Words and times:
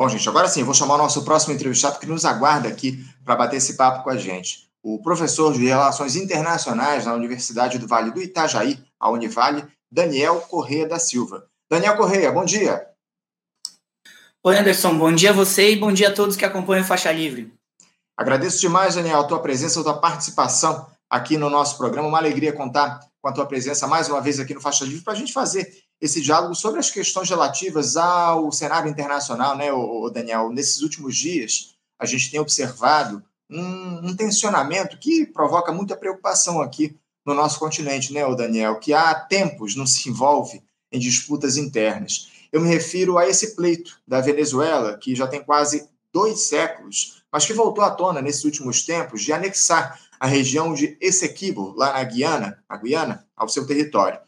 Bom, 0.00 0.08
gente, 0.08 0.26
agora 0.30 0.48
sim, 0.48 0.64
vou 0.64 0.72
chamar 0.72 0.94
o 0.94 0.96
nosso 0.96 1.22
próximo 1.26 1.52
entrevistado 1.52 1.98
que 1.98 2.06
nos 2.06 2.24
aguarda 2.24 2.66
aqui 2.66 3.04
para 3.22 3.36
bater 3.36 3.58
esse 3.58 3.76
papo 3.76 4.02
com 4.02 4.08
a 4.08 4.16
gente. 4.16 4.66
O 4.82 5.02
professor 5.02 5.52
de 5.52 5.62
Relações 5.62 6.16
Internacionais 6.16 7.04
na 7.04 7.12
Universidade 7.12 7.78
do 7.78 7.86
Vale 7.86 8.10
do 8.10 8.22
Itajaí, 8.22 8.82
a 8.98 9.10
Univale, 9.10 9.62
Daniel 9.92 10.40
Correia 10.40 10.88
da 10.88 10.98
Silva. 10.98 11.46
Daniel 11.70 11.98
Correia, 11.98 12.32
bom 12.32 12.46
dia. 12.46 12.86
Oi, 14.42 14.56
Anderson, 14.56 14.96
bom 14.96 15.12
dia 15.12 15.32
a 15.32 15.34
você 15.34 15.70
e 15.72 15.76
bom 15.76 15.92
dia 15.92 16.08
a 16.08 16.14
todos 16.14 16.34
que 16.34 16.46
acompanham 16.46 16.82
Faixa 16.82 17.12
Livre. 17.12 17.52
Agradeço 18.16 18.58
demais, 18.58 18.94
Daniel, 18.94 19.20
a 19.20 19.24
tua 19.24 19.42
presença, 19.42 19.80
a 19.80 19.82
tua 19.82 20.00
participação 20.00 20.86
aqui 21.10 21.36
no 21.36 21.50
nosso 21.50 21.76
programa. 21.76 22.08
Uma 22.08 22.16
alegria 22.16 22.54
contar 22.54 23.00
com 23.20 23.28
a 23.28 23.32
tua 23.32 23.44
presença 23.44 23.86
mais 23.86 24.08
uma 24.08 24.22
vez 24.22 24.40
aqui 24.40 24.54
no 24.54 24.62
Faixa 24.62 24.82
Livre 24.86 25.04
para 25.04 25.12
a 25.12 25.16
gente 25.16 25.34
fazer 25.34 25.70
esse 26.00 26.20
diálogo 26.20 26.54
sobre 26.54 26.80
as 26.80 26.90
questões 26.90 27.28
relativas 27.28 27.96
ao 27.96 28.50
cenário 28.50 28.90
internacional, 28.90 29.56
né, 29.56 29.66
Daniel? 30.12 30.50
Nesses 30.50 30.80
últimos 30.80 31.16
dias, 31.16 31.74
a 31.98 32.06
gente 32.06 32.30
tem 32.30 32.40
observado 32.40 33.22
um, 33.50 34.08
um 34.08 34.16
tensionamento 34.16 34.98
que 34.98 35.26
provoca 35.26 35.72
muita 35.72 35.96
preocupação 35.96 36.60
aqui 36.60 36.96
no 37.26 37.34
nosso 37.34 37.58
continente, 37.58 38.12
né, 38.12 38.22
Daniel? 38.34 38.78
Que 38.78 38.94
há 38.94 39.14
tempos 39.14 39.76
não 39.76 39.86
se 39.86 40.08
envolve 40.08 40.62
em 40.90 40.98
disputas 40.98 41.56
internas. 41.56 42.30
Eu 42.52 42.60
me 42.60 42.68
refiro 42.68 43.18
a 43.18 43.28
esse 43.28 43.54
pleito 43.54 44.00
da 44.06 44.20
Venezuela, 44.20 44.96
que 44.96 45.14
já 45.14 45.26
tem 45.26 45.42
quase 45.42 45.88
dois 46.12 46.48
séculos, 46.48 47.22
mas 47.30 47.46
que 47.46 47.52
voltou 47.52 47.84
à 47.84 47.90
tona 47.90 48.20
nesses 48.20 48.44
últimos 48.44 48.84
tempos 48.84 49.22
de 49.22 49.32
anexar 49.32 50.00
a 50.18 50.26
região 50.26 50.74
de 50.74 50.96
Essequibo, 51.00 51.72
lá 51.76 51.92
na 51.92 52.04
Guiana, 52.04 52.62
a 52.68 52.76
Guiana, 52.76 53.26
ao 53.36 53.48
seu 53.48 53.66
território. 53.66 54.18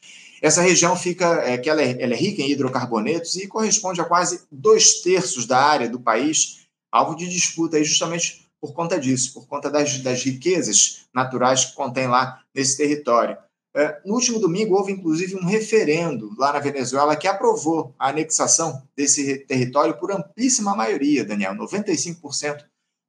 Essa 0.42 0.60
região 0.60 0.96
fica, 0.96 1.40
é, 1.44 1.56
que 1.56 1.70
ela 1.70 1.80
é, 1.80 2.02
ela 2.02 2.14
é 2.14 2.16
rica 2.16 2.42
em 2.42 2.50
hidrocarbonetos 2.50 3.36
e 3.36 3.46
corresponde 3.46 4.00
a 4.00 4.04
quase 4.04 4.42
dois 4.50 5.00
terços 5.00 5.46
da 5.46 5.56
área 5.56 5.88
do 5.88 6.00
país, 6.00 6.66
alvo 6.90 7.14
de 7.14 7.28
disputa 7.28 7.76
aí 7.76 7.84
justamente 7.84 8.44
por 8.60 8.72
conta 8.72 8.98
disso, 8.98 9.32
por 9.34 9.46
conta 9.46 9.70
das, 9.70 9.98
das 9.98 10.24
riquezas 10.24 11.06
naturais 11.14 11.66
que 11.66 11.74
contém 11.76 12.08
lá 12.08 12.42
nesse 12.52 12.76
território. 12.76 13.36
É, 13.74 14.00
no 14.04 14.14
último 14.14 14.40
domingo, 14.40 14.74
houve 14.74 14.92
inclusive 14.92 15.36
um 15.36 15.46
referendo 15.46 16.30
lá 16.36 16.52
na 16.52 16.58
Venezuela 16.58 17.16
que 17.16 17.28
aprovou 17.28 17.94
a 17.96 18.08
anexação 18.08 18.82
desse 18.96 19.38
território 19.46 19.96
por 19.96 20.10
amplíssima 20.10 20.74
maioria, 20.74 21.24
Daniel. 21.24 21.54
95% 21.54 22.64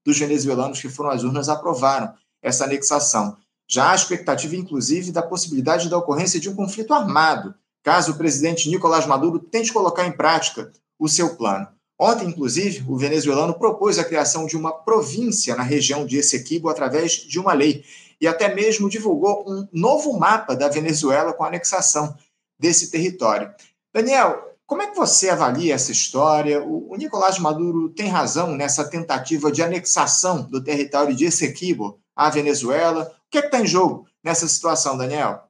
dos 0.06 0.20
venezuelanos 0.20 0.80
que 0.80 0.88
foram 0.88 1.09
às 1.09 1.23
urnas 1.23 1.50
aprovaram 1.50 2.14
essa 2.42 2.64
anexação. 2.64 3.38
Já 3.74 3.90
há 3.90 3.96
expectativa, 3.96 4.56
inclusive, 4.56 5.12
da 5.12 5.24
possibilidade 5.24 5.90
da 5.90 5.98
ocorrência 5.98 6.40
de 6.40 6.48
um 6.48 6.56
conflito 6.56 6.94
armado, 6.94 7.56
caso 7.82 8.12
o 8.12 8.16
presidente 8.16 8.70
Nicolás 8.70 9.08
Maduro 9.08 9.40
tente 9.40 9.74
colocar 9.74 10.06
em 10.06 10.12
prática 10.12 10.72
o 11.00 11.10
seu 11.10 11.36
plano. 11.36 11.68
Ontem, 12.00 12.28
inclusive, 12.28 12.86
o 12.88 12.96
venezuelano 12.96 13.56
propôs 13.56 13.98
a 13.98 14.04
criação 14.04 14.46
de 14.46 14.56
uma 14.56 14.72
província 14.72 15.56
na 15.56 15.64
região 15.64 16.06
de 16.06 16.18
Essequibo 16.18 16.70
através 16.70 17.14
de 17.14 17.40
uma 17.40 17.54
lei 17.54 17.84
e 18.22 18.28
até 18.28 18.54
mesmo 18.54 18.88
divulgou 18.88 19.44
um 19.48 19.68
novo 19.74 20.20
mapa 20.20 20.56
da 20.56 20.70
Venezuela 20.70 21.34
com 21.34 21.44
anexação 21.44 22.16
desse 22.60 22.92
território. 22.92 23.52
Daniel, 23.92 24.56
como 24.68 24.84
é 24.84 24.88
que 24.88 24.96
você 24.96 25.32
avalia 25.32 25.74
essa 25.74 25.92
história? 25.92 26.64
O, 26.64 26.96
Nicolás 26.96 27.40
Maduro 27.40 27.90
tem 27.90 28.08
razão 28.08 28.56
nessa 28.56 28.88
tentativa 28.88 29.52
de 29.52 29.64
anexação 29.64 30.44
do 30.44 30.64
território 30.64 31.16
de 31.16 31.26
Essequibo 31.26 32.00
à 32.16 32.30
Venezuela? 32.30 33.12
Que 33.34 33.39
está 33.39 33.59
em 33.59 33.66
jogo 33.66 34.08
nessa 34.23 34.48
situação, 34.48 34.95
Daniel? 34.95 35.42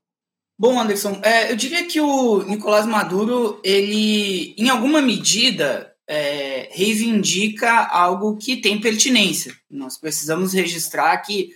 Bom, 0.58 0.80
Anderson, 0.80 1.20
é, 1.22 1.52
eu 1.52 1.56
diria 1.58 1.86
que 1.86 2.00
o 2.00 2.42
Nicolás 2.44 2.86
Maduro, 2.86 3.60
ele, 3.62 4.56
em 4.58 4.70
alguma 4.70 5.02
medida, 5.02 5.94
é, 6.08 6.70
reivindica 6.72 7.86
algo 7.88 8.38
que 8.38 8.56
tem 8.56 8.80
pertinência. 8.80 9.54
Nós 9.70 9.98
precisamos 9.98 10.54
registrar 10.54 11.18
que 11.18 11.50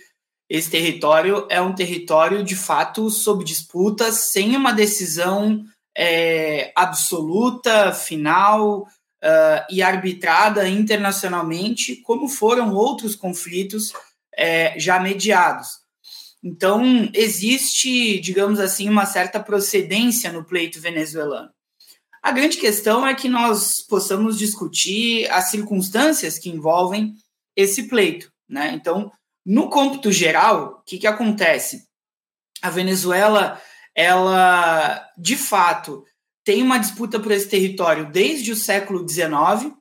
esse 0.50 0.68
território 0.68 1.46
é 1.48 1.62
um 1.62 1.74
território 1.74 2.44
de 2.44 2.54
fato 2.54 3.08
sob 3.08 3.42
disputa, 3.42 4.12
sem 4.12 4.54
uma 4.54 4.72
decisão 4.72 5.64
é, 5.96 6.70
absoluta, 6.76 7.90
final 7.94 8.82
uh, 8.82 9.64
e 9.70 9.80
arbitrada 9.80 10.68
internacionalmente, 10.68 11.96
como 12.02 12.28
foram 12.28 12.74
outros 12.74 13.16
conflitos 13.16 13.94
é, 14.36 14.78
já 14.78 15.00
mediados. 15.00 15.77
Então, 16.42 17.10
existe, 17.14 18.20
digamos 18.20 18.60
assim, 18.60 18.88
uma 18.88 19.06
certa 19.06 19.40
procedência 19.40 20.32
no 20.32 20.44
pleito 20.44 20.80
venezuelano. 20.80 21.50
A 22.22 22.32
grande 22.32 22.58
questão 22.58 23.06
é 23.06 23.14
que 23.14 23.28
nós 23.28 23.84
possamos 23.88 24.38
discutir 24.38 25.30
as 25.30 25.50
circunstâncias 25.50 26.38
que 26.38 26.50
envolvem 26.50 27.14
esse 27.56 27.88
pleito. 27.88 28.30
Né? 28.48 28.72
Então, 28.74 29.10
no 29.44 29.68
cômputo 29.68 30.12
geral, 30.12 30.78
o 30.80 30.82
que, 30.84 30.98
que 30.98 31.06
acontece? 31.06 31.86
A 32.62 32.70
Venezuela, 32.70 33.60
ela, 33.94 35.08
de 35.16 35.36
fato, 35.36 36.04
tem 36.44 36.62
uma 36.62 36.78
disputa 36.78 37.20
por 37.20 37.32
esse 37.32 37.48
território 37.48 38.10
desde 38.10 38.52
o 38.52 38.56
século 38.56 39.08
XIX. 39.08 39.74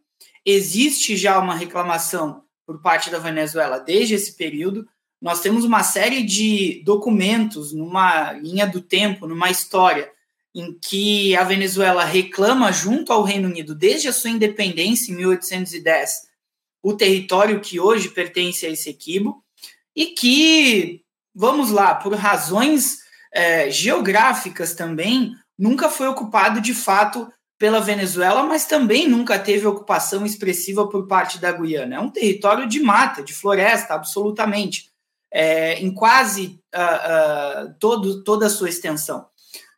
Existe 0.45 1.15
já 1.15 1.39
uma 1.39 1.55
reclamação 1.55 2.43
por 2.65 2.81
parte 2.81 3.09
da 3.09 3.19
Venezuela 3.19 3.79
desde 3.79 4.15
esse 4.15 4.35
período. 4.35 4.87
Nós 5.21 5.41
temos 5.41 5.63
uma 5.63 5.83
série 5.83 6.23
de 6.23 6.81
documentos 6.83 7.73
numa 7.73 8.33
linha 8.33 8.67
do 8.67 8.81
tempo, 8.81 9.27
numa 9.27 9.49
história, 9.49 10.11
em 10.53 10.77
que 10.79 11.35
a 11.35 11.43
Venezuela 11.43 12.03
reclama 12.03 12.71
junto 12.71 13.11
ao 13.11 13.23
Reino 13.23 13.47
Unido 13.47 13.75
desde 13.75 14.07
a 14.07 14.13
sua 14.13 14.29
independência 14.29 15.11
em 15.11 15.15
1810 15.15 16.27
o 16.81 16.93
território 16.93 17.59
que 17.59 17.79
hoje 17.79 18.09
pertence 18.09 18.65
a 18.65 18.69
esse 18.69 18.89
equibo 18.89 19.43
e 19.95 20.07
que, 20.07 21.01
vamos 21.35 21.69
lá, 21.69 21.95
por 21.95 22.13
razões 22.13 22.99
é, 23.33 23.69
geográficas 23.69 24.73
também, 24.73 25.33
nunca 25.57 25.89
foi 25.89 26.07
ocupado 26.07 26.61
de 26.61 26.73
fato 26.73 27.27
pela 27.57 27.81
Venezuela, 27.81 28.43
mas 28.43 28.65
também 28.65 29.07
nunca 29.07 29.37
teve 29.39 29.65
ocupação 29.65 30.25
expressiva 30.25 30.87
por 30.87 31.07
parte 31.07 31.39
da 31.39 31.51
Guiana. 31.51 31.95
É 31.95 31.99
um 31.99 32.09
território 32.09 32.67
de 32.67 32.79
mata, 32.79 33.23
de 33.23 33.33
floresta, 33.33 33.95
absolutamente, 33.95 34.89
é, 35.39 35.79
em 35.79 35.93
quase 35.93 36.59
uh, 36.75 37.67
uh, 37.69 37.75
todo, 37.79 38.23
toda 38.23 38.47
a 38.47 38.49
sua 38.49 38.69
extensão. 38.69 39.27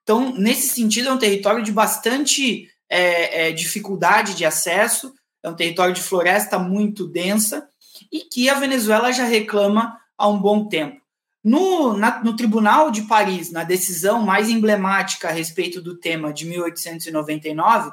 Então, 0.02 0.34
nesse 0.34 0.70
sentido, 0.70 1.10
é 1.10 1.12
um 1.12 1.18
território 1.18 1.62
de 1.62 1.70
bastante 1.70 2.70
é, 2.90 3.50
é, 3.50 3.52
dificuldade 3.52 4.36
de 4.36 4.46
acesso, 4.46 5.14
é 5.44 5.50
um 5.50 5.56
território 5.56 5.94
de 5.94 6.02
floresta 6.02 6.58
muito 6.58 7.06
densa 7.06 7.68
e 8.10 8.22
que 8.22 8.48
a 8.48 8.54
Venezuela 8.54 9.12
já 9.12 9.26
reclama 9.26 10.00
há 10.18 10.30
um 10.30 10.40
bom 10.40 10.66
tempo. 10.70 11.02
No, 11.44 11.92
na, 11.92 12.24
no 12.24 12.38
Tribunal 12.38 12.90
de 12.90 13.02
Paris, 13.02 13.52
na 13.52 13.66
decisão 13.66 14.22
mais 14.22 14.50
emblemática 14.50 15.28
a 15.28 15.34
respeito 15.34 15.82
do 15.82 15.98
tema 15.98 16.32
de 16.32 16.46
1899, 16.46 17.92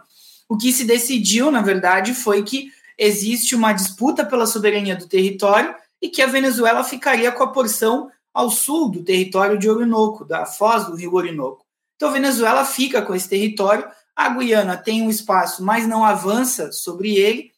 o 0.48 0.56
que 0.56 0.72
se 0.72 0.84
decidiu, 0.84 1.50
na 1.50 1.62
verdade, 1.62 2.14
foi 2.14 2.44
que 2.44 2.70
existe 2.96 3.56
uma 3.56 3.72
disputa 3.72 4.24
pela 4.24 4.46
soberania 4.46 4.94
do 4.94 5.08
território 5.08 5.74
e 6.00 6.08
que 6.08 6.22
a 6.22 6.26
Venezuela 6.26 6.84
ficaria 6.84 7.32
com 7.32 7.42
a 7.42 7.52
porção 7.52 8.10
ao 8.32 8.50
sul 8.50 8.90
do 8.90 9.02
território 9.02 9.58
de 9.58 9.68
Orinoco, 9.68 10.24
da 10.24 10.44
foz 10.44 10.86
do 10.86 10.94
rio 10.94 11.14
Orinoco. 11.14 11.64
Então, 11.96 12.10
a 12.10 12.12
Venezuela 12.12 12.64
fica 12.64 13.00
com 13.00 13.14
esse 13.14 13.28
território, 13.28 13.88
a 14.14 14.28
Guiana 14.28 14.76
tem 14.76 15.02
um 15.02 15.10
espaço, 15.10 15.64
mas 15.64 15.86
não 15.86 16.04
avança 16.04 16.70
sobre 16.70 17.16
ele, 17.16 17.50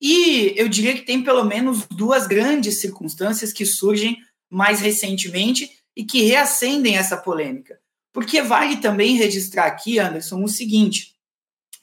e 0.00 0.52
eu 0.56 0.68
diria 0.68 0.94
que 0.94 1.02
tem 1.02 1.22
pelo 1.22 1.44
menos 1.44 1.86
duas 1.86 2.26
grandes 2.26 2.80
circunstâncias 2.80 3.52
que 3.52 3.64
surgem 3.64 4.18
mais 4.50 4.80
recentemente 4.80 5.70
e 5.96 6.04
que 6.04 6.22
reacendem 6.22 6.96
essa 6.96 7.16
polêmica. 7.16 7.78
Porque 8.12 8.42
vale 8.42 8.76
também 8.78 9.16
registrar 9.16 9.66
aqui, 9.66 9.98
Anderson, 9.98 10.42
o 10.42 10.48
seguinte: 10.48 11.14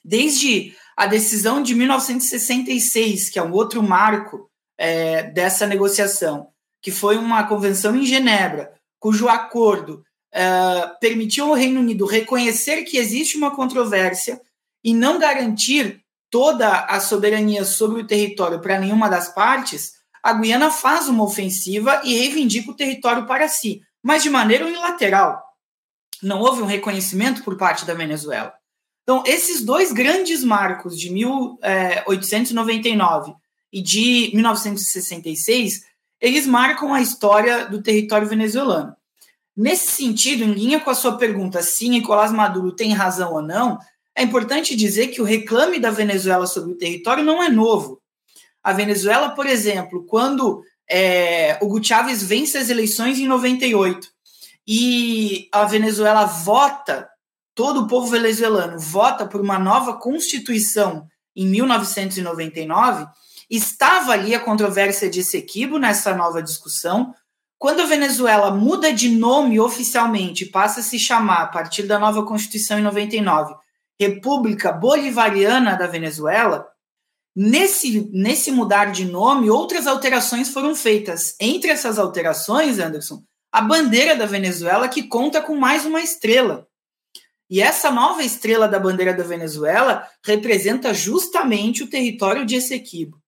desde 0.04 0.76
a 0.96 1.08
decisão 1.08 1.64
de 1.64 1.74
1966, 1.74 3.30
que 3.30 3.40
é 3.40 3.44
um 3.44 3.54
outro 3.54 3.82
marco 3.82 4.51
é, 4.82 5.24
dessa 5.24 5.66
negociação, 5.68 6.48
que 6.82 6.90
foi 6.90 7.16
uma 7.16 7.44
convenção 7.44 7.96
em 7.96 8.04
Genebra, 8.04 8.74
cujo 9.00 9.30
acordo 9.30 10.04
é, 10.34 10.88
permitiu 11.00 11.46
ao 11.46 11.54
Reino 11.54 11.80
Unido 11.80 12.08
reconhecer 12.08 12.82
que 12.82 12.98
existe 12.98 13.38
uma 13.38 13.56
controvérsia 13.56 14.42
e 14.84 14.92
não 14.92 15.20
garantir 15.20 16.04
toda 16.32 16.86
a 16.86 17.00
soberania 17.00 17.64
sobre 17.64 18.02
o 18.02 18.08
território 18.08 18.60
para 18.60 18.80
nenhuma 18.80 19.08
das 19.08 19.32
partes, 19.32 19.92
a 20.24 20.34
Guiana 20.34 20.72
faz 20.72 21.08
uma 21.08 21.26
ofensiva 21.26 22.02
e 22.04 22.18
reivindica 22.18 22.72
o 22.72 22.76
território 22.76 23.28
para 23.28 23.48
si, 23.48 23.84
mas 24.02 24.24
de 24.24 24.32
maneira 24.32 24.66
unilateral. 24.66 25.44
Não 26.24 26.40
houve 26.40 26.64
um 26.64 26.68
reconhecimento 26.68 27.44
por 27.44 27.56
parte 27.56 27.86
da 27.86 27.94
Venezuela. 27.94 28.52
Então, 29.04 29.22
esses 29.28 29.64
dois 29.64 29.92
grandes 29.92 30.44
marcos 30.44 30.98
de 30.98 31.12
1899 31.12 33.36
e 33.72 33.82
de 33.82 34.32
1966, 34.34 35.84
eles 36.20 36.46
marcam 36.46 36.94
a 36.94 37.02
história 37.02 37.66
do 37.66 37.82
território 37.82 38.28
venezuelano. 38.28 38.96
Nesse 39.56 39.92
sentido, 39.92 40.44
em 40.44 40.54
linha 40.54 40.80
com 40.80 40.90
a 40.90 40.96
sua 40.96 41.18
pergunta 41.18 41.62
se 41.62 41.90
Nicolás 41.90 42.32
Maduro 42.32 42.72
tem 42.72 42.94
razão 42.94 43.34
ou 43.34 43.42
não, 43.42 43.80
é 44.16 44.24
importante 44.24 44.76
dizer 44.76 45.08
que 45.08 45.22
o 45.22 45.26
reclame 45.26 45.80
da 45.80 45.90
Venezuela 45.90 46.46
sobre 46.46 46.74
o 46.74 46.78
território 46.78 47.24
não 47.24 47.42
é 47.42 47.50
novo. 47.50 48.02
A 48.64 48.74
Venezuela, 48.74 49.30
por 49.30 49.46
exemplo, 49.46 50.06
quando 50.06 50.64
é, 50.90 51.58
Hugo 51.62 51.84
Chávez 51.84 52.22
vence 52.22 52.58
as 52.58 52.70
eleições 52.70 53.18
em 53.18 53.28
98 53.28 54.08
e 54.68 55.50
a 55.52 55.66
Venezuela 55.66 56.26
vota, 56.26 57.10
todo 57.56 57.82
o 57.82 57.88
povo 57.88 58.08
venezuelano 58.08 58.78
vota 58.78 59.26
por 59.26 59.42
uma 59.42 59.58
nova 59.58 59.98
constituição 59.98 61.08
em 61.36 61.48
1999, 61.48 63.06
estava 63.52 64.14
ali 64.14 64.34
a 64.34 64.40
controvérsia 64.40 65.10
de 65.10 65.20
Essequibo 65.20 65.78
nessa 65.78 66.16
nova 66.16 66.42
discussão. 66.42 67.14
Quando 67.60 67.82
a 67.82 67.86
Venezuela 67.86 68.50
muda 68.50 68.94
de 68.94 69.10
nome 69.10 69.60
oficialmente, 69.60 70.46
passa 70.46 70.80
a 70.80 70.84
se 70.84 70.98
chamar, 70.98 71.44
a 71.44 71.48
partir 71.48 71.84
da 71.84 72.00
nova 72.00 72.26
Constituição 72.26 72.80
em 72.80 72.82
99, 72.82 73.54
República 74.00 74.72
Bolivariana 74.72 75.76
da 75.76 75.86
Venezuela, 75.86 76.66
nesse, 77.36 78.10
nesse 78.12 78.52
mudar 78.52 78.86
de 78.86 79.06
nome, 79.06 79.50
outras 79.50 79.86
alterações 79.86 80.50
foram 80.50 80.74
feitas. 80.74 81.36
Entre 81.40 81.70
essas 81.70 82.00
alterações, 82.00 82.80
Anderson, 82.80 83.22
a 83.52 83.62
bandeira 83.62 84.16
da 84.16 84.26
Venezuela, 84.26 84.88
que 84.88 85.04
conta 85.04 85.42
com 85.42 85.56
mais 85.56 85.86
uma 85.86 86.02
estrela. 86.02 86.66
E 87.50 87.62
essa 87.62 87.92
nova 87.92 88.24
estrela 88.24 88.66
da 88.66 88.80
bandeira 88.80 89.14
da 89.14 89.24
Venezuela 89.24 90.08
representa 90.26 90.94
justamente 90.94 91.84
o 91.84 91.90
território 91.90 92.46
de 92.46 92.56
Essequibo, 92.56 93.21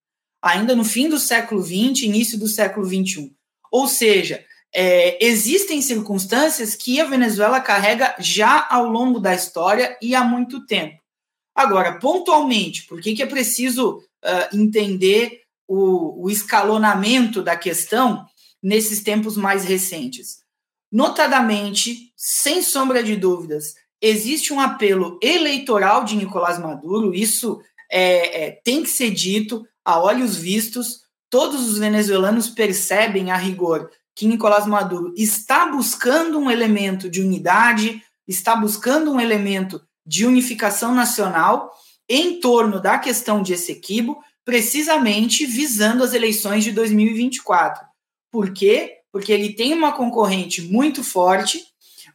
ainda 0.44 0.76
no 0.76 0.84
fim 0.84 1.08
do 1.08 1.18
século 1.18 1.64
XX, 1.64 2.04
início 2.04 2.38
do 2.38 2.50
século 2.50 2.86
XXI. 2.86 3.32
Ou 3.72 3.88
seja, 3.88 4.44
é, 4.76 5.24
existem 5.26 5.82
circunstâncias 5.82 6.76
que 6.76 7.00
a 7.00 7.06
Venezuela 7.06 7.62
carrega 7.62 8.14
já 8.20 8.68
ao 8.70 8.86
longo 8.86 9.20
da 9.20 9.34
história 9.34 9.98
e 10.02 10.14
há 10.14 10.24
muito 10.24 10.66
tempo. 10.66 11.02
Agora, 11.56 11.98
pontualmente, 11.98 12.86
por 12.88 13.00
que, 13.00 13.16
que 13.16 13.24
é 13.24 13.28
preciso 13.28 14.00
uh, 14.00 14.58
entender 14.58 15.42
o, 15.68 16.26
o 16.26 16.30
escalonamento 16.30 17.42
da 17.42 17.56
questão 17.56 18.26
nesses 18.62 19.02
tempos 19.02 19.38
mais 19.38 19.64
recentes? 19.64 20.40
Notadamente, 20.92 22.12
sem 22.18 22.62
sombra 22.62 23.04
de 23.04 23.16
dúvidas, 23.16 23.76
existe 24.02 24.52
um 24.52 24.60
apelo 24.60 25.20
eleitoral 25.22 26.04
de 26.04 26.16
Nicolás 26.16 26.60
Maduro, 26.60 27.14
isso 27.14 27.62
é, 27.90 28.46
é, 28.46 28.52
tem 28.64 28.82
que 28.82 28.90
ser 28.90 29.12
dito 29.12 29.64
a 29.84 30.00
olhos 30.00 30.36
vistos. 30.36 31.02
Todos 31.30 31.68
os 31.68 31.78
venezuelanos 31.78 32.50
percebem 32.50 33.32
a 33.32 33.38
rigor 33.38 33.90
que 34.16 34.28
Nicolás 34.28 34.68
Maduro 34.68 35.14
está 35.18 35.66
buscando 35.66 36.38
um 36.38 36.50
elemento 36.50 37.10
de 37.10 37.22
unidade, 37.22 38.02
está 38.28 38.56
buscando 38.56 39.12
um 39.12 39.20
elemento 39.20 39.82
de 40.06 40.26
unificação 40.26 40.94
nacional 40.94 41.72
em 42.08 42.40
torno 42.40 42.80
da 42.80 43.00
questão 43.00 43.42
de 43.42 43.54
Essequibo, 43.54 44.22
precisamente 44.46 45.46
visando 45.46 46.04
as 46.04 46.14
eleições 46.14 46.64
de 46.64 46.72
2024. 46.72 47.86
Por 48.32 48.54
quê? 48.54 48.98
Porque 49.12 49.32
ele 49.32 49.54
tem 49.54 49.74
uma 49.74 49.94
concorrente 49.94 50.62
muito 50.62 51.04
forte, 51.04 51.64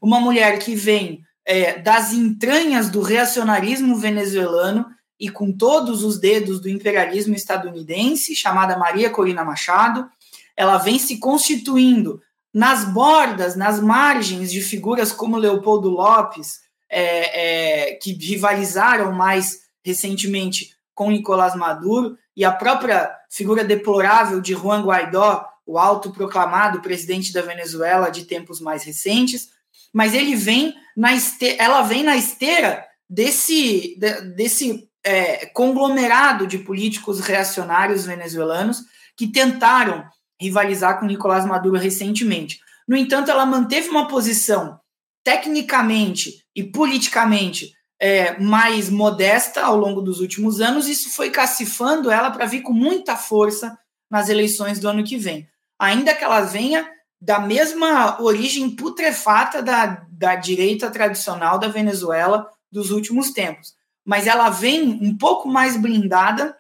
uma 0.01 0.21
mulher 0.21 0.59
que 0.59 0.75
vem 0.75 1.23
é, 1.45 1.79
das 1.79 2.13
entranhas 2.13 2.91
do 2.91 3.01
reacionarismo 3.01 3.97
venezuelano 3.97 4.87
e 5.19 5.29
com 5.29 5.53
todos 5.53 6.05
os 6.05 6.19
dedos 6.19 6.61
do 6.61 6.69
imperialismo 6.69 7.35
estadunidense, 7.35 8.37
chamada 8.37 8.79
Maria 8.79 9.11
Corina 9.11 9.45
Machado. 9.45 10.09
Ela 10.57 10.79
vem 10.79 10.99
se 10.99 11.19
constituindo 11.19 12.23
nas 12.53 12.85
bordas, 12.85 13.57
nas 13.57 13.81
margens 13.81 14.51
de 14.51 14.61
figuras 14.61 15.13
como 15.13 15.37
Leopoldo 15.37 15.89
Lopes, 15.89 16.61
é, 16.89 17.91
é, 17.91 17.95
que 17.95 18.13
rivalizaram 18.13 19.13
mais 19.13 19.69
recentemente 19.85 20.75
com 20.95 21.11
Nicolás 21.11 21.55
Maduro, 21.55 22.17
e 22.37 22.45
a 22.45 22.53
própria 22.53 23.11
figura 23.31 23.65
deplorável 23.65 24.41
de 24.41 24.55
Juan 24.55 24.83
Guaidó, 24.83 25.45
o 25.67 25.79
autoproclamado 25.79 26.81
presidente 26.81 27.33
da 27.33 27.43
Venezuela 27.43 28.11
de 28.11 28.25
tempos 28.25 28.61
mais 28.61 28.85
recentes, 28.85 29.51
mas 29.93 30.15
ele 30.15 30.35
vem 30.35 30.75
na 30.97 31.15
esteira, 31.15 31.63
ela 31.63 31.83
vem 31.83 32.03
na 32.03 32.17
esteira 32.17 32.87
desse, 33.09 33.99
desse 34.35 34.89
é, 35.09 35.47
conglomerado 35.47 36.47
de 36.47 36.59
políticos 36.59 37.19
reacionários 37.21 38.05
venezuelanos 38.05 38.83
que 39.17 39.27
tentaram 39.27 40.05
rivalizar 40.39 41.01
com 41.01 41.07
Nicolás 41.07 41.47
Maduro 41.47 41.79
recentemente. 41.79 42.61
No 42.87 42.95
entanto, 42.95 43.31
ela 43.31 43.47
manteve 43.47 43.89
uma 43.89 44.07
posição 44.07 44.79
tecnicamente 45.25 46.45
e 46.55 46.63
politicamente 46.63 47.73
é, 47.99 48.39
mais 48.39 48.91
modesta 48.91 49.63
ao 49.63 49.79
longo 49.79 50.03
dos 50.03 50.21
últimos 50.21 50.61
anos. 50.61 50.87
Isso 50.87 51.11
foi 51.11 51.31
cacifando 51.31 52.11
ela 52.11 52.31
para 52.31 52.45
vir 52.45 52.61
com 52.61 52.75
muita 52.75 53.17
força 53.17 53.79
nas 54.11 54.29
eleições 54.29 54.79
do 54.79 54.91
ano 54.91 55.03
que 55.03 55.17
vem. 55.17 55.49
Ainda 55.79 56.15
que 56.15 56.23
ela 56.23 56.43
venha 56.43 56.87
da 57.19 57.41
mesma 57.41 58.21
origem 58.21 58.77
putrefata 58.77 59.63
da, 59.63 60.07
da 60.11 60.37
direita 60.37 60.91
tradicional 60.91 61.59
da 61.59 61.69
Venezuela 61.69 62.47
dos 62.71 62.91
últimos 62.91 63.31
tempos. 63.31 63.78
Mas 64.09 64.27
ela 64.27 64.49
vem 64.49 64.99
um 65.03 65.17
pouco 65.17 65.47
mais 65.47 65.77
blindada 65.77 66.57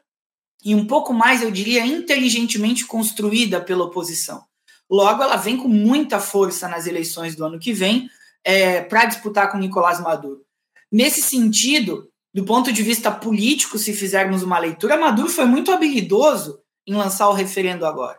e 0.62 0.74
um 0.74 0.86
pouco 0.86 1.14
mais, 1.14 1.40
eu 1.40 1.50
diria, 1.50 1.86
inteligentemente 1.86 2.84
construída 2.84 3.60
pela 3.60 3.84
oposição. 3.84 4.44
Logo, 4.90 5.22
ela 5.22 5.36
vem 5.36 5.56
com 5.56 5.68
muita 5.68 6.20
força 6.20 6.68
nas 6.68 6.86
eleições 6.86 7.34
do 7.34 7.44
ano 7.46 7.58
que 7.58 7.72
vem 7.72 8.10
é, 8.44 8.82
para 8.82 9.06
disputar 9.06 9.50
com 9.50 9.56
Nicolás 9.56 10.00
Maduro. 10.00 10.44
Nesse 10.92 11.22
sentido, 11.22 12.10
do 12.34 12.44
ponto 12.44 12.70
de 12.70 12.82
vista 12.82 13.10
político, 13.10 13.78
se 13.78 13.94
fizermos 13.94 14.42
uma 14.42 14.58
leitura, 14.58 14.98
Maduro 14.98 15.30
foi 15.30 15.46
muito 15.46 15.72
habilidoso 15.72 16.60
em 16.86 16.94
lançar 16.94 17.28
o 17.28 17.34
referendo 17.34 17.86
agora, 17.86 18.18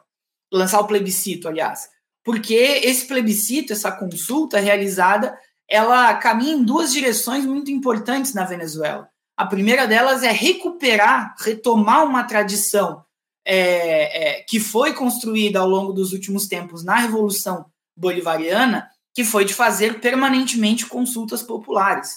lançar 0.52 0.80
o 0.80 0.88
plebiscito, 0.88 1.48
aliás 1.48 1.90
porque 2.30 2.54
esse 2.54 3.08
plebiscito, 3.08 3.74
essa 3.74 3.92
consulta 3.92 4.60
realizada, 4.60 5.36
ela 5.68 6.14
caminha 6.16 6.54
em 6.54 6.64
duas 6.64 6.92
direções 6.92 7.44
muito 7.44 7.72
importantes 7.72 8.36
na 8.36 8.46
Venezuela. 8.46 9.10
A 9.40 9.46
primeira 9.46 9.88
delas 9.88 10.22
é 10.22 10.34
recuperar, 10.34 11.34
retomar 11.40 12.04
uma 12.04 12.26
tradição 12.26 13.06
é, 13.46 14.40
é, 14.40 14.42
que 14.42 14.60
foi 14.60 14.94
construída 14.94 15.62
ao 15.62 15.70
longo 15.70 15.94
dos 15.94 16.12
últimos 16.12 16.46
tempos 16.46 16.84
na 16.84 16.96
Revolução 16.98 17.66
Bolivariana, 17.96 18.90
que 19.16 19.24
foi 19.24 19.46
de 19.46 19.54
fazer 19.54 20.02
permanentemente 20.02 20.86
consultas 20.86 21.42
populares. 21.42 22.16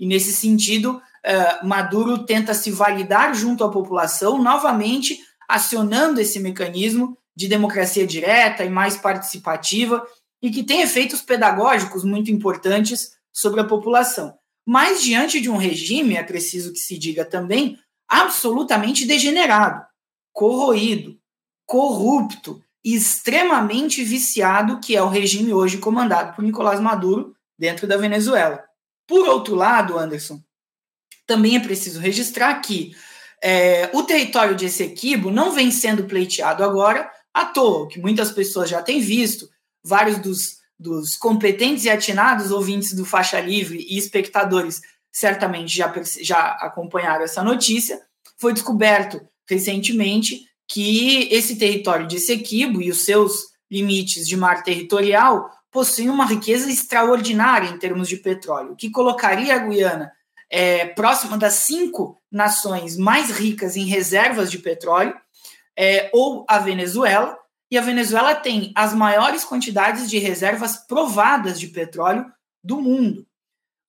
E 0.00 0.06
nesse 0.06 0.32
sentido, 0.32 1.02
é, 1.22 1.62
Maduro 1.66 2.24
tenta 2.24 2.54
se 2.54 2.70
validar 2.70 3.34
junto 3.34 3.62
à 3.62 3.70
população, 3.70 4.42
novamente 4.42 5.18
acionando 5.46 6.18
esse 6.18 6.40
mecanismo 6.40 7.14
de 7.36 7.46
democracia 7.46 8.06
direta 8.06 8.64
e 8.64 8.70
mais 8.70 8.96
participativa 8.96 10.02
e 10.40 10.50
que 10.50 10.62
tem 10.62 10.80
efeitos 10.80 11.20
pedagógicos 11.20 12.04
muito 12.04 12.30
importantes 12.30 13.10
sobre 13.30 13.60
a 13.60 13.64
população. 13.64 14.34
Mas 14.70 15.02
diante 15.02 15.40
de 15.40 15.48
um 15.48 15.56
regime, 15.56 16.14
é 16.14 16.22
preciso 16.22 16.74
que 16.74 16.78
se 16.78 16.98
diga 16.98 17.24
também, 17.24 17.78
absolutamente 18.06 19.06
degenerado, 19.06 19.82
corroído, 20.30 21.18
corrupto 21.64 22.62
extremamente 22.84 24.04
viciado, 24.04 24.78
que 24.78 24.94
é 24.94 25.02
o 25.02 25.08
regime 25.08 25.54
hoje 25.54 25.78
comandado 25.78 26.36
por 26.36 26.44
Nicolás 26.44 26.80
Maduro 26.80 27.34
dentro 27.58 27.86
da 27.86 27.96
Venezuela. 27.96 28.62
Por 29.06 29.26
outro 29.26 29.54
lado, 29.54 29.98
Anderson, 29.98 30.38
também 31.26 31.56
é 31.56 31.60
preciso 31.60 31.98
registrar 31.98 32.54
que 32.60 32.94
é, 33.42 33.88
o 33.94 34.02
território 34.02 34.54
de 34.54 34.66
Essequibo 34.66 35.30
não 35.30 35.52
vem 35.52 35.70
sendo 35.70 36.04
pleiteado 36.04 36.62
agora 36.62 37.10
à 37.32 37.46
toa, 37.46 37.88
que 37.88 37.98
muitas 37.98 38.30
pessoas 38.30 38.68
já 38.68 38.82
têm 38.82 39.00
visto, 39.00 39.48
vários 39.82 40.18
dos, 40.18 40.57
dos 40.78 41.16
competentes 41.16 41.84
e 41.84 41.90
atinados 41.90 42.50
ouvintes 42.50 42.94
do 42.94 43.04
Faixa 43.04 43.40
Livre 43.40 43.84
e 43.88 43.98
espectadores 43.98 44.80
certamente 45.10 45.76
já, 45.76 45.92
já 46.20 46.50
acompanharam 46.60 47.24
essa 47.24 47.42
notícia, 47.42 48.00
foi 48.38 48.52
descoberto 48.52 49.20
recentemente 49.48 50.46
que 50.68 51.28
esse 51.32 51.56
território 51.56 52.06
de 52.06 52.20
Sequibo 52.20 52.80
e 52.80 52.90
os 52.90 53.04
seus 53.04 53.46
limites 53.70 54.26
de 54.26 54.36
mar 54.36 54.62
territorial 54.62 55.50
possuem 55.70 56.10
uma 56.10 56.24
riqueza 56.24 56.70
extraordinária 56.70 57.68
em 57.68 57.78
termos 57.78 58.08
de 58.08 58.16
petróleo, 58.16 58.76
que 58.76 58.90
colocaria 58.90 59.54
a 59.54 59.58
Guiana 59.58 60.12
é, 60.50 60.86
próxima 60.86 61.36
das 61.36 61.54
cinco 61.54 62.16
nações 62.30 62.96
mais 62.96 63.30
ricas 63.30 63.76
em 63.76 63.84
reservas 63.84 64.50
de 64.50 64.58
petróleo 64.58 65.14
é, 65.76 66.10
ou 66.12 66.44
a 66.48 66.58
Venezuela, 66.58 67.36
e 67.70 67.76
a 67.76 67.82
Venezuela 67.82 68.34
tem 68.34 68.72
as 68.74 68.94
maiores 68.94 69.44
quantidades 69.44 70.08
de 70.08 70.18
reservas 70.18 70.76
provadas 70.86 71.60
de 71.60 71.68
petróleo 71.68 72.24
do 72.64 72.80
mundo. 72.80 73.26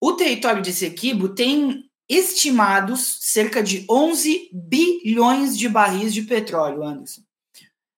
O 0.01 0.13
território 0.13 0.61
de 0.61 0.73
Sequibo 0.73 1.29
tem 1.29 1.89
estimados 2.07 3.17
cerca 3.21 3.61
de 3.61 3.85
11 3.89 4.49
bilhões 4.51 5.57
de 5.57 5.69
barris 5.69 6.13
de 6.13 6.23
petróleo, 6.23 6.83
Anderson. 6.83 7.21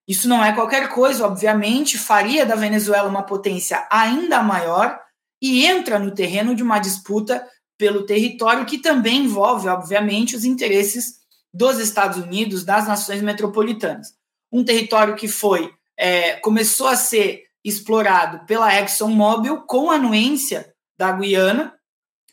Isso 0.07 0.27
não 0.27 0.43
é 0.43 0.51
qualquer 0.53 0.89
coisa, 0.89 1.25
obviamente, 1.25 1.97
faria 1.97 2.45
da 2.45 2.55
Venezuela 2.55 3.07
uma 3.07 3.23
potência 3.23 3.87
ainda 3.89 4.43
maior 4.43 4.99
e 5.41 5.65
entra 5.65 5.97
no 5.97 6.13
terreno 6.13 6.53
de 6.53 6.61
uma 6.61 6.79
disputa 6.79 7.47
pelo 7.77 8.05
território 8.05 8.65
que 8.65 8.77
também 8.77 9.23
envolve, 9.23 9.67
obviamente, 9.67 10.35
os 10.35 10.43
interesses 10.43 11.21
dos 11.53 11.79
Estados 11.79 12.17
Unidos, 12.17 12.63
das 12.63 12.87
nações 12.87 13.21
metropolitanas. 13.21 14.13
Um 14.51 14.63
território 14.63 15.15
que 15.15 15.27
foi 15.27 15.73
é, 15.97 16.33
começou 16.37 16.87
a 16.87 16.95
ser 16.95 17.43
explorado 17.63 18.45
pela 18.45 18.73
ExxonMobil 18.81 19.61
com 19.61 19.91
anuência 19.91 20.73
da 20.97 21.11
Guiana 21.11 21.73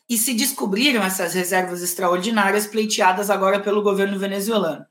e 0.09 0.17
se 0.17 0.33
descobriram 0.33 1.03
essas 1.03 1.33
reservas 1.33 1.83
extraordinárias 1.83 2.65
pleiteadas 2.65 3.29
agora 3.29 3.59
pelo 3.59 3.83
governo 3.83 4.17
venezuelano. 4.17 4.85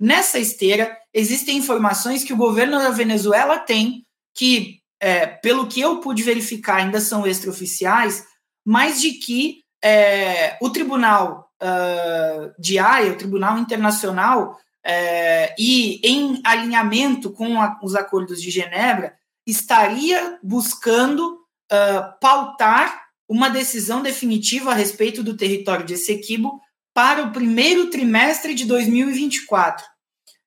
Nessa 0.00 0.38
esteira, 0.38 0.96
existem 1.12 1.58
informações 1.58 2.24
que 2.24 2.32
o 2.32 2.36
governo 2.36 2.78
da 2.78 2.90
Venezuela 2.90 3.58
tem, 3.58 4.04
que, 4.34 4.80
é, 4.98 5.26
pelo 5.26 5.66
que 5.66 5.80
eu 5.80 6.00
pude 6.00 6.22
verificar, 6.22 6.76
ainda 6.76 7.00
são 7.00 7.26
extraoficiais, 7.26 8.24
mas 8.64 9.00
de 9.00 9.12
que 9.12 9.62
é, 9.84 10.56
o 10.60 10.70
Tribunal 10.70 11.50
uh, 11.62 12.52
de 12.58 12.78
Haia, 12.78 13.12
o 13.12 13.16
Tribunal 13.16 13.58
Internacional, 13.58 14.58
é, 14.84 15.54
e 15.58 16.00
em 16.02 16.40
alinhamento 16.44 17.30
com 17.30 17.60
a, 17.60 17.78
os 17.82 17.94
acordos 17.94 18.42
de 18.42 18.50
Genebra, 18.50 19.14
estaria 19.46 20.38
buscando 20.42 21.34
uh, 21.34 22.18
pautar 22.20 23.02
uma 23.28 23.48
decisão 23.48 24.02
definitiva 24.02 24.70
a 24.70 24.74
respeito 24.74 25.22
do 25.22 25.36
território 25.36 25.86
de 25.86 25.94
Essequibo 25.94 26.60
para 26.94 27.22
o 27.22 27.32
primeiro 27.32 27.88
trimestre 27.88 28.54
de 28.54 28.64
2024. 28.66 29.84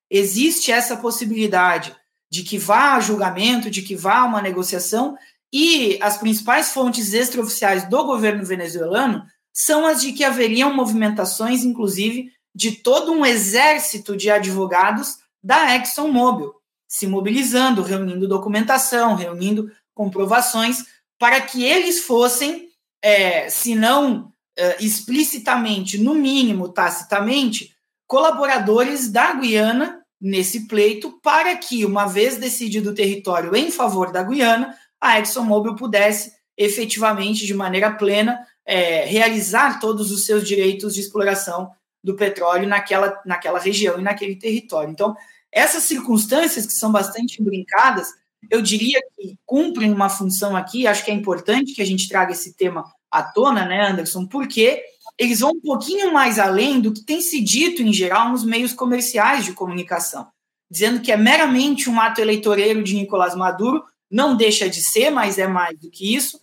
Existe 0.09 0.71
essa 0.71 0.97
possibilidade 0.97 1.95
de 2.31 2.43
que 2.43 2.57
vá 2.57 2.95
a 2.95 2.99
julgamento, 2.99 3.71
de 3.71 3.81
que 3.81 3.95
vá 3.95 4.19
a 4.19 4.25
uma 4.25 4.41
negociação, 4.41 5.17
e 5.51 5.97
as 6.01 6.17
principais 6.17 6.71
fontes 6.71 7.13
extraoficiais 7.13 7.89
do 7.89 8.03
governo 8.03 8.45
venezuelano 8.45 9.23
são 9.53 9.85
as 9.85 10.01
de 10.01 10.11
que 10.11 10.23
haveriam 10.23 10.73
movimentações, 10.73 11.63
inclusive, 11.63 12.29
de 12.55 12.71
todo 12.71 13.11
um 13.11 13.25
exército 13.25 14.15
de 14.15 14.31
advogados 14.31 15.17
da 15.43 15.75
ExxonMobil, 15.75 16.53
se 16.87 17.05
mobilizando, 17.05 17.83
reunindo 17.83 18.27
documentação, 18.27 19.15
reunindo 19.15 19.69
comprovações, 19.93 20.85
para 21.19 21.41
que 21.41 21.63
eles 21.63 21.99
fossem, 22.05 22.69
é, 23.03 23.49
se 23.49 23.75
não 23.75 24.31
é, 24.57 24.83
explicitamente, 24.83 25.97
no 25.97 26.15
mínimo 26.15 26.69
tacitamente, 26.69 27.75
colaboradores 28.07 29.11
da 29.11 29.33
Guiana 29.33 30.01
nesse 30.19 30.67
pleito, 30.67 31.19
para 31.21 31.55
que, 31.57 31.85
uma 31.85 32.05
vez 32.05 32.37
decidido 32.37 32.91
o 32.91 32.95
território 32.95 33.55
em 33.55 33.69
favor 33.69 34.11
da 34.11 34.23
Guiana, 34.23 34.75
a 35.01 35.19
ExxonMobil 35.19 35.75
pudesse 35.75 36.33
efetivamente, 36.57 37.45
de 37.45 37.53
maneira 37.53 37.91
plena, 37.91 38.39
é, 38.65 39.05
realizar 39.05 39.79
todos 39.79 40.09
os 40.09 40.25
seus 40.25 40.47
direitos 40.47 40.93
de 40.93 41.01
exploração 41.01 41.69
do 42.05 42.15
petróleo 42.15 42.67
naquela, 42.67 43.19
naquela 43.25 43.59
região 43.59 43.99
e 43.99 44.03
naquele 44.03 44.35
território. 44.35 44.91
Então, 44.91 45.15
essas 45.51 45.83
circunstâncias 45.83 46.67
que 46.67 46.73
são 46.73 46.91
bastante 46.91 47.41
brincadas, 47.41 48.09
eu 48.51 48.61
diria 48.61 49.01
que 49.15 49.35
cumprem 49.43 49.91
uma 49.91 50.07
função 50.07 50.55
aqui, 50.55 50.85
acho 50.85 51.03
que 51.03 51.09
é 51.09 51.13
importante 51.13 51.73
que 51.73 51.81
a 51.81 51.85
gente 51.85 52.07
traga 52.07 52.31
esse 52.31 52.53
tema 52.53 52.85
à 53.09 53.23
tona, 53.23 53.65
né, 53.65 53.89
Anderson, 53.89 54.27
porque 54.27 54.83
eles 55.17 55.39
vão 55.39 55.51
um 55.51 55.61
pouquinho 55.61 56.13
mais 56.13 56.37
além 56.37 56.79
do 56.79 56.93
que 56.93 57.03
tem 57.03 57.21
se 57.21 57.41
dito 57.41 57.81
em 57.81 57.91
geral 57.91 58.29
nos 58.29 58.43
meios 58.43 58.71
comerciais 58.71 59.43
de 59.43 59.53
comunicação, 59.53 60.27
dizendo 60.69 61.01
que 61.01 61.11
é 61.11 61.17
meramente 61.17 61.89
um 61.89 61.99
ato 61.99 62.21
eleitoreiro 62.21 62.83
de 62.83 62.93
Nicolás 62.93 63.33
Maduro, 63.33 63.83
não 64.11 64.37
deixa 64.37 64.69
de 64.69 64.83
ser, 64.83 65.09
mas 65.09 65.39
é 65.39 65.47
mais 65.47 65.79
do 65.79 65.89
que 65.89 66.15
isso, 66.15 66.39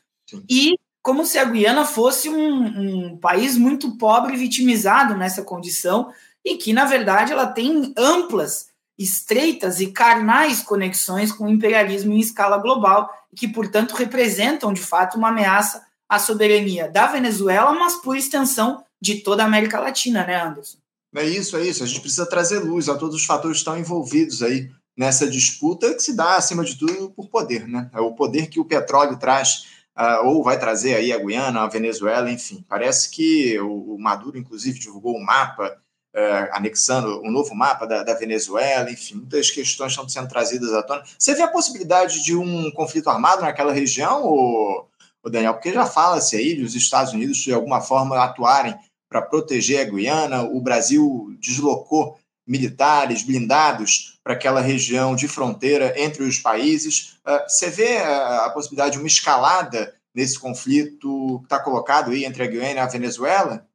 e 0.51 0.75
como 1.03 1.27
se 1.27 1.37
a 1.37 1.45
Guiana 1.45 1.85
fosse 1.85 2.29
um, 2.29 3.11
um 3.11 3.17
país 3.17 3.57
muito 3.57 3.97
pobre 3.99 4.35
e 4.35 4.39
vitimizado 4.39 5.17
nessa 5.17 5.43
condição, 5.43 6.13
e 6.45 6.57
que, 6.57 6.73
na 6.73 6.85
verdade, 6.85 7.33
ela 7.33 7.47
tem 7.47 7.93
amplas 7.97 8.69
estreitas 8.99 9.81
e 9.81 9.89
carnais 9.89 10.63
conexões 10.63 11.33
com 11.33 11.45
o 11.45 11.51
imperialismo 11.51 12.13
em 12.13 12.21
escala 12.21 12.59
global, 12.59 13.11
que, 13.35 13.49
portanto, 13.49 13.95
representam, 13.95 14.73
de 14.73 14.81
fato, 14.81 15.19
uma 15.19 15.29
ameaça 15.29 15.85
à 16.09 16.19
soberania 16.19 16.89
da 16.89 17.07
Venezuela, 17.07 17.73
mas, 17.73 17.97
por 17.97 18.17
extensão, 18.17 18.85
de 19.01 19.17
toda 19.17 19.43
a 19.43 19.47
América 19.47 19.81
Latina, 19.81 20.25
né, 20.25 20.41
Anderson? 20.41 20.79
É 21.17 21.25
isso, 21.25 21.57
é 21.57 21.67
isso. 21.67 21.83
A 21.83 21.87
gente 21.87 22.01
precisa 22.01 22.27
trazer 22.27 22.61
luz 22.61 22.89
a 22.89 22.95
todos 22.95 23.17
os 23.17 23.25
fatores 23.25 23.57
que 23.57 23.61
estão 23.61 23.77
envolvidos 23.77 24.43
aí 24.43 24.71
nessa 24.97 25.27
disputa, 25.27 25.93
que 25.95 26.03
se 26.03 26.15
dá, 26.15 26.37
acima 26.37 26.65
de 26.65 26.77
tudo, 26.77 27.11
por 27.11 27.29
poder, 27.29 27.67
né? 27.67 27.91
É 27.93 28.01
o 28.01 28.13
poder 28.13 28.47
que 28.47 28.61
o 28.61 28.65
petróleo 28.65 29.19
traz 29.19 29.72
Uh, 29.97 30.27
ou 30.27 30.43
vai 30.43 30.59
trazer 30.59 30.95
aí 30.95 31.13
a 31.13 31.19
Guiana, 31.19 31.63
a 31.63 31.69
Venezuela, 31.69 32.31
enfim. 32.31 32.65
Parece 32.67 33.11
que 33.11 33.59
o, 33.61 33.95
o 33.95 33.99
Maduro, 34.01 34.39
inclusive, 34.39 34.79
divulgou 34.79 35.15
um 35.17 35.23
mapa 35.23 35.79
uh, 36.15 36.49
anexando 36.53 37.21
um 37.23 37.31
novo 37.31 37.55
mapa 37.55 37.87
da, 37.87 38.03
da, 38.03 38.15
Venezuela, 38.15 38.91
enfim, 38.91 39.17
muitas 39.17 39.51
questões 39.51 39.93
estão 39.93 40.09
sendo 40.09 40.29
trazidas 40.29 40.73
à 40.73 40.83
tona. 40.83 41.03
Você 41.19 41.35
vê 41.35 41.43
a 41.43 41.49
possibilidade 41.49 42.23
de 42.23 42.35
um 42.35 42.71
conflito 42.71 43.11
armado 43.11 43.43
naquela 43.43 43.73
região, 43.73 44.25
ou, 44.25 44.89
ou 45.23 45.31
Daniel? 45.31 45.55
Porque 45.55 45.73
já 45.73 45.87
fala-se 45.87 46.37
aí 46.37 46.55
dos 46.55 46.75
Estados 46.75 47.13
Unidos 47.13 47.39
de 47.39 47.53
alguma 47.53 47.81
forma 47.81 48.23
atuarem 48.23 48.75
para 49.09 49.21
proteger 49.21 49.87
a 49.87 49.91
Guiana, 49.91 50.43
o 50.43 50.59
Brasil 50.59 51.37
deslocou 51.39 52.17
militares 52.47 53.23
blindados 53.23 54.19
para 54.23 54.35
aquela 54.35 54.61
região 54.61 55.15
de 55.15 55.29
fronteira 55.29 55.95
entre 55.97 56.23
os 56.23 56.39
países. 56.39 57.19
Ah, 57.25 57.45
você 57.49 57.71
vê 57.71 57.99
a 57.99 58.51
possibilidade 58.51 58.93
de 58.93 58.99
uma 58.99 59.07
escalada 59.07 59.95
nesse 60.15 60.39
conflito 60.39 61.39
que 61.41 61.45
está 61.45 61.59
colocado 61.59 62.11
aí 62.11 62.25
entre 62.25 62.43
a 62.43 62.47
Guiana 62.47 62.75
e 62.75 62.79
a 62.79 62.87
Venezuela? 62.87 63.67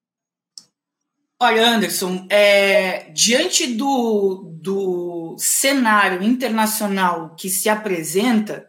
Olha, 1.40 1.68
Anderson, 1.68 2.26
é, 2.32 3.12
diante 3.12 3.68
do, 3.76 4.58
do 4.60 5.36
cenário 5.38 6.24
internacional 6.24 7.36
que 7.36 7.48
se 7.48 7.70
apresenta 7.70 8.68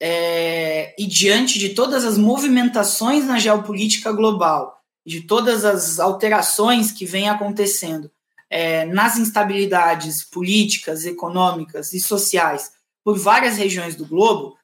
é, 0.00 0.94
e 0.98 1.06
diante 1.06 1.58
de 1.58 1.70
todas 1.70 2.04
as 2.04 2.16
movimentações 2.16 3.26
na 3.26 3.38
geopolítica 3.38 4.12
global, 4.12 4.80
de 5.06 5.22
todas 5.22 5.64
as 5.64 5.98
alterações 5.98 6.90
que 6.90 7.04
vêm 7.04 7.28
acontecendo, 7.28 8.10
é, 8.50 8.84
nas 8.86 9.18
instabilidades 9.18 10.24
políticas, 10.24 11.04
econômicas 11.04 11.92
e 11.92 12.00
sociais 12.00 12.70
por 13.04 13.18
várias 13.18 13.56
regiões 13.56 13.94
do 13.94 14.06
globo, 14.06 14.56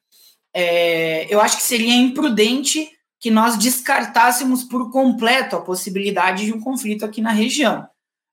é, 0.53 1.33
eu 1.33 1.39
acho 1.39 1.57
que 1.57 1.63
seria 1.63 1.93
imprudente 1.93 2.89
que 3.19 3.31
nós 3.31 3.57
descartássemos 3.57 4.63
por 4.63 4.91
completo 4.91 5.55
a 5.55 5.61
possibilidade 5.61 6.45
de 6.45 6.53
um 6.53 6.59
conflito 6.59 7.05
aqui 7.05 7.21
na 7.21 7.31
região. 7.31 7.87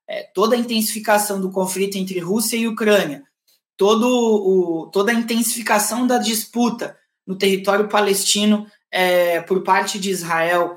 É, 0.07 0.23
toda 0.33 0.55
a 0.55 0.59
intensificação 0.59 1.39
do 1.39 1.49
conflito 1.49 1.97
entre 1.97 2.19
Rússia 2.19 2.57
e 2.57 2.67
Ucrânia, 2.67 3.23
todo 3.77 4.05
o, 4.05 4.89
toda 4.91 5.11
a 5.11 5.15
intensificação 5.15 6.05
da 6.05 6.17
disputa 6.17 6.97
no 7.25 7.37
território 7.37 7.87
palestino 7.87 8.67
é, 8.91 9.39
por 9.41 9.63
parte 9.63 9.97
de 9.97 10.09
Israel, 10.09 10.75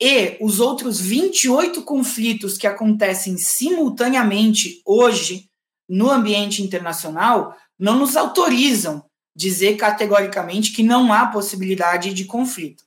e 0.00 0.36
os 0.40 0.60
outros 0.60 1.00
28 1.00 1.82
conflitos 1.82 2.56
que 2.56 2.66
acontecem 2.66 3.36
simultaneamente 3.36 4.80
hoje 4.86 5.48
no 5.88 6.10
ambiente 6.10 6.62
internacional 6.62 7.56
não 7.78 7.98
nos 7.98 8.16
autorizam 8.16 9.04
dizer 9.34 9.76
categoricamente 9.76 10.72
que 10.72 10.82
não 10.82 11.12
há 11.12 11.26
possibilidade 11.26 12.12
de 12.12 12.24
conflito. 12.24 12.82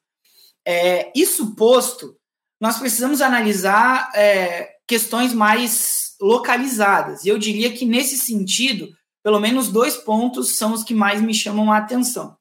É, 0.66 1.12
isso 1.16 1.56
posto, 1.56 2.16
nós 2.60 2.78
precisamos 2.78 3.22
analisar 3.22 4.12
é, 4.14 4.70
questões 4.88 5.34
mais 5.34 6.16
localizadas. 6.22 7.24
E 7.24 7.30
eu 7.30 7.38
diria 7.38 7.72
que, 7.72 7.86
nesse 7.86 8.18
sentido, 8.18 8.90
pelo 9.24 9.40
menos 9.40 9.70
dois 9.70 9.98
pontos 9.98 10.58
são 10.58 10.74
os 10.74 10.84
que 10.84 10.94
mais 10.94 11.22
me 11.22 11.34
chamam 11.34 11.72
a 11.72 11.78
atenção. 11.78 12.36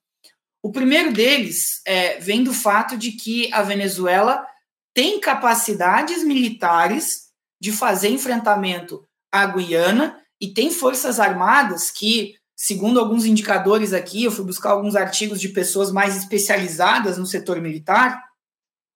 O 0.62 0.70
primeiro 0.70 1.12
deles 1.12 1.80
é, 1.86 2.18
vem 2.18 2.44
do 2.44 2.52
fato 2.52 2.96
de 2.96 3.12
que 3.12 3.52
a 3.52 3.62
Venezuela 3.62 4.44
tem 4.94 5.20
capacidades 5.20 6.24
militares 6.24 7.30
de 7.60 7.72
fazer 7.72 8.08
enfrentamento 8.08 9.04
à 9.30 9.46
Guiana 9.46 10.18
e 10.40 10.48
tem 10.48 10.70
forças 10.70 11.20
armadas 11.20 11.90
que, 11.90 12.34
segundo 12.56 12.98
alguns 12.98 13.24
indicadores 13.24 13.92
aqui, 13.92 14.24
eu 14.24 14.32
fui 14.32 14.44
buscar 14.44 14.70
alguns 14.70 14.96
artigos 14.96 15.40
de 15.40 15.50
pessoas 15.50 15.92
mais 15.92 16.16
especializadas 16.16 17.18
no 17.18 17.26
setor 17.26 17.60
militar, 17.60 18.22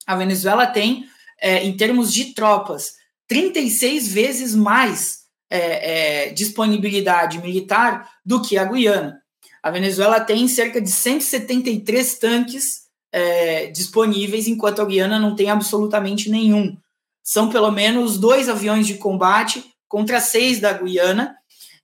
a 0.07 0.17
Venezuela 0.17 0.67
tem, 0.67 1.07
é, 1.41 1.65
em 1.65 1.77
termos 1.77 2.13
de 2.13 2.35
tropas, 2.35 2.95
36 3.29 4.13
vezes 4.13 4.55
mais 4.55 5.25
é, 5.51 6.27
é, 6.27 6.31
disponibilidade 6.31 7.39
militar 7.39 8.11
do 8.25 8.43
que 8.43 8.59
a 8.59 8.65
Guiana. 8.65 9.21
A 9.63 9.71
Venezuela 9.71 10.21
tem 10.21 10.47
cerca 10.47 10.81
de 10.81 10.91
173 10.91 12.19
tanques 12.19 12.84
é, 13.17 13.67
disponíveis, 13.69 14.49
enquanto 14.49 14.83
a 14.83 14.85
Guiana 14.85 15.21
não 15.21 15.37
tem 15.37 15.49
absolutamente 15.49 16.29
nenhum. 16.29 16.77
São 17.23 17.49
pelo 17.49 17.71
menos 17.71 18.19
dois 18.19 18.49
aviões 18.49 18.89
de 18.89 18.95
combate 18.95 19.65
contra 19.87 20.21
seis 20.21 20.59
da 20.59 20.73
Guiana, 20.73 21.37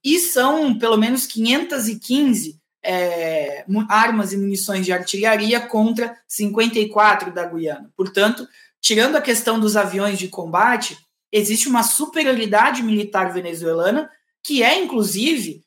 e 0.03 0.19
são 0.19 0.77
pelo 0.77 0.97
menos 0.97 1.25
515 1.25 2.59
é, 2.83 3.63
armas 3.87 4.33
e 4.33 4.37
munições 4.37 4.85
de 4.85 4.91
artilharia 4.91 5.61
contra 5.61 6.17
54 6.27 7.31
da 7.33 7.45
Guiana. 7.45 7.89
Portanto, 7.95 8.45
tirando 8.81 9.15
a 9.15 9.21
questão 9.21 9.57
dos 9.57 9.77
aviões 9.77 10.19
de 10.19 10.27
combate, 10.27 10.97
existe 11.31 11.69
uma 11.69 11.83
superioridade 11.83 12.83
militar 12.83 13.31
venezuelana 13.31 14.09
que 14.43 14.61
é, 14.63 14.77
inclusive, 14.83 15.63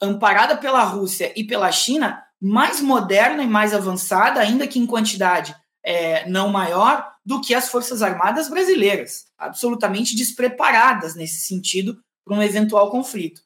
amparada 0.00 0.56
pela 0.56 0.82
Rússia 0.82 1.30
e 1.36 1.44
pela 1.44 1.70
China, 1.70 2.22
mais 2.46 2.82
moderna 2.82 3.42
e 3.42 3.48
mais 3.48 3.72
avançada, 3.72 4.38
ainda 4.38 4.66
que 4.66 4.78
em 4.78 4.84
quantidade 4.84 5.56
é, 5.82 6.28
não 6.28 6.50
maior, 6.50 7.10
do 7.24 7.40
que 7.40 7.54
as 7.54 7.70
Forças 7.70 8.02
Armadas 8.02 8.50
brasileiras, 8.50 9.24
absolutamente 9.38 10.14
despreparadas 10.14 11.14
nesse 11.14 11.46
sentido 11.46 11.98
para 12.22 12.36
um 12.36 12.42
eventual 12.42 12.90
conflito. 12.90 13.40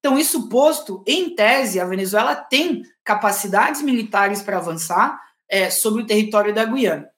Então, 0.00 0.18
isso 0.18 0.50
posto, 0.50 1.02
em 1.06 1.34
tese, 1.34 1.80
a 1.80 1.86
Venezuela 1.86 2.34
tem 2.34 2.82
capacidades 3.02 3.80
militares 3.80 4.42
para 4.42 4.58
avançar 4.58 5.18
é, 5.48 5.70
sobre 5.70 6.02
o 6.02 6.06
território 6.06 6.54
da 6.54 6.66
Guiana. 6.66 7.08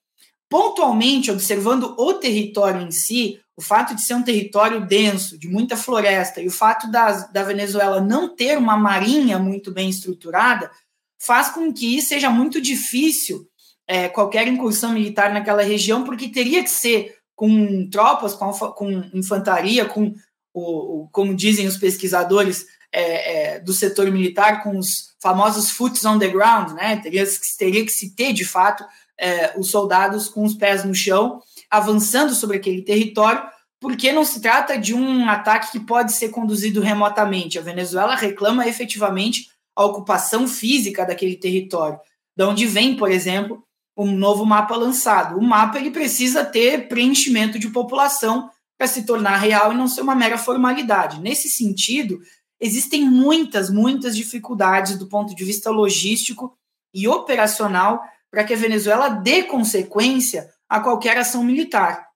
Pontualmente, 0.49 1.33
observando 1.33 1.97
o 1.99 2.14
território 2.14 2.81
em 2.81 2.93
si, 2.93 3.41
o 3.57 3.62
fato 3.62 3.95
de 3.95 4.03
ser 4.03 4.14
um 4.14 4.23
território 4.23 4.87
denso, 4.87 5.37
de 5.38 5.49
muita 5.49 5.76
floresta, 5.76 6.41
e 6.41 6.47
o 6.47 6.50
fato 6.50 6.91
da, 6.91 7.11
da 7.29 7.43
Venezuela 7.43 8.00
não 8.00 8.35
ter 8.35 8.57
uma 8.57 8.76
marinha 8.76 9.38
muito 9.38 9.73
bem 9.73 9.88
estruturada, 9.88 10.71
faz 11.18 11.50
com 11.50 11.73
que 11.73 12.00
seja 12.02 12.30
muito 12.30 12.61
difícil 12.61 13.47
é, 13.87 14.09
qualquer 14.09 14.47
incursão 14.49 14.92
militar 14.92 15.33
naquela 15.33 15.62
região, 15.62 16.04
porque 16.04 16.28
teria 16.28 16.62
que 16.62 16.71
ser 16.71 17.16
com 17.35 17.88
tropas, 17.90 18.35
com, 18.35 18.50
com 18.52 19.11
infantaria, 19.12 19.85
com, 19.85 20.14
o, 20.52 21.02
o, 21.02 21.09
como 21.11 21.35
dizem 21.35 21.66
os 21.66 21.76
pesquisadores 21.76 22.66
é, 22.92 23.54
é, 23.54 23.61
do 23.61 23.73
setor 23.73 24.11
militar, 24.11 24.62
com 24.62 24.78
os 24.78 25.14
famosos 25.21 25.71
foots 25.71 26.04
on 26.04 26.18
the 26.18 26.28
ground, 26.28 26.73
né? 26.73 26.97
teria, 26.97 27.25
teria 27.59 27.85
que 27.85 27.92
se 27.92 28.14
ter, 28.14 28.33
de 28.33 28.44
fato, 28.44 28.85
é, 29.18 29.59
os 29.59 29.71
soldados 29.71 30.28
com 30.28 30.44
os 30.44 30.54
pés 30.54 30.85
no 30.85 30.94
chão, 30.94 31.40
avançando 31.71 32.35
sobre 32.35 32.56
aquele 32.56 32.83
território, 32.83 33.42
porque 33.80 34.12
não 34.12 34.25
se 34.25 34.40
trata 34.40 34.78
de 34.78 34.94
um 34.94 35.28
ataque 35.28 35.73
que 35.73 35.80
pode 35.80 36.12
ser 36.12 36.30
conduzido 36.30 36.80
remotamente. 36.80 37.59
A 37.59 37.62
Venezuela 37.62 38.14
reclama 38.14 38.66
efetivamente 38.66 39.50
a 39.76 39.85
ocupação 39.85 40.47
física 40.47 41.04
daquele 41.04 41.37
território, 41.37 41.99
da 42.37 42.49
onde 42.49 42.66
vem, 42.66 42.97
por 42.97 43.11
exemplo, 43.11 43.62
um 43.97 44.11
novo 44.11 44.45
mapa 44.45 44.76
lançado. 44.76 45.38
O 45.38 45.43
mapa 45.43 45.78
ele 45.78 45.90
precisa 45.90 46.45
ter 46.45 46.88
preenchimento 46.88 47.59
de 47.59 47.69
população 47.69 48.50
para 48.76 48.87
se 48.87 49.04
tornar 49.04 49.37
real 49.37 49.73
e 49.73 49.76
não 49.76 49.87
ser 49.87 50.02
uma 50.02 50.14
mera 50.14 50.37
formalidade. 50.37 51.21
Nesse 51.21 51.49
sentido, 51.49 52.21
existem 52.61 53.04
muitas, 53.04 53.71
muitas 53.71 54.16
dificuldades 54.16 54.99
do 54.99 55.09
ponto 55.09 55.35
de 55.35 55.45
vista 55.45 55.71
logístico 55.71 56.57
e 56.93 57.07
operacional 57.07 58.02
para 58.31 58.45
que 58.45 58.52
a 58.52 58.57
Venezuela 58.57 59.09
dê 59.09 59.45
consequência 59.45 60.50
a 60.69 60.81
qualquer 60.81 61.16
ação 61.16 61.45
militar. 61.45 62.09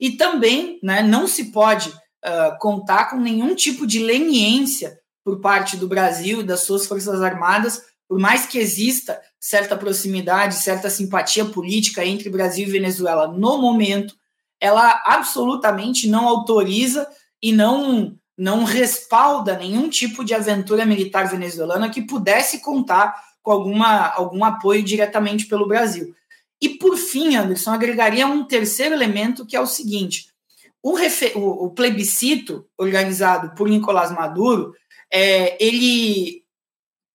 E 0.00 0.12
também 0.12 0.80
né, 0.82 1.02
não 1.02 1.28
se 1.28 1.52
pode 1.52 1.88
uh, 1.88 2.58
contar 2.58 3.10
com 3.10 3.16
nenhum 3.16 3.54
tipo 3.54 3.86
de 3.86 4.00
leniência 4.00 4.98
por 5.24 5.40
parte 5.40 5.76
do 5.76 5.88
Brasil 5.88 6.42
das 6.42 6.64
suas 6.64 6.86
Forças 6.86 7.22
Armadas, 7.22 7.82
por 8.08 8.18
mais 8.18 8.46
que 8.46 8.58
exista 8.58 9.20
certa 9.40 9.76
proximidade, 9.76 10.56
certa 10.56 10.90
simpatia 10.90 11.44
política 11.44 12.04
entre 12.04 12.28
Brasil 12.28 12.68
e 12.68 12.70
Venezuela 12.70 13.28
no 13.28 13.58
momento, 13.58 14.14
ela 14.60 15.02
absolutamente 15.04 16.08
não 16.08 16.28
autoriza 16.28 17.08
e 17.42 17.52
não 17.52 18.16
não 18.36 18.64
respalda 18.64 19.58
nenhum 19.58 19.88
tipo 19.88 20.24
de 20.24 20.34
aventura 20.34 20.86
militar 20.86 21.28
venezuelana 21.28 21.90
que 21.90 22.02
pudesse 22.02 22.60
contar 22.60 23.14
com 23.42 23.52
alguma, 23.52 24.08
algum 24.08 24.44
apoio 24.44 24.82
diretamente 24.82 25.46
pelo 25.46 25.68
Brasil. 25.68 26.14
E 26.60 26.70
por 26.70 26.96
fim, 26.96 27.36
Anderson, 27.36 27.72
agregaria 27.72 28.26
um 28.26 28.44
terceiro 28.44 28.94
elemento 28.94 29.44
que 29.44 29.56
é 29.56 29.60
o 29.60 29.66
seguinte: 29.66 30.28
o, 30.82 30.96
o, 31.34 31.66
o 31.66 31.70
plebiscito 31.70 32.66
organizado 32.78 33.54
por 33.54 33.68
Nicolás 33.68 34.10
Maduro, 34.10 34.74
é, 35.12 35.62
ele 35.62 36.42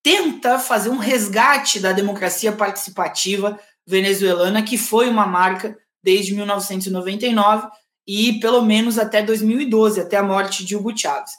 tenta 0.04 0.60
fazer 0.60 0.89
um 0.89 0.98
resgate 0.98 1.80
da 1.80 1.92
democracia 1.92 2.51
participativa 2.51 3.60
venezuelana, 3.86 4.62
que 4.62 4.77
foi 4.77 5.10
uma 5.10 5.25
marca 5.25 5.77
desde 6.03 6.33
1999 6.33 7.68
e 8.07 8.40
pelo 8.40 8.62
menos 8.62 8.98
até 8.98 9.22
2012, 9.22 10.00
até 10.00 10.16
a 10.18 10.24
morte 10.24 10.64
de 10.64 10.75
Hugo 10.75 10.98
Chávez. 10.98 11.31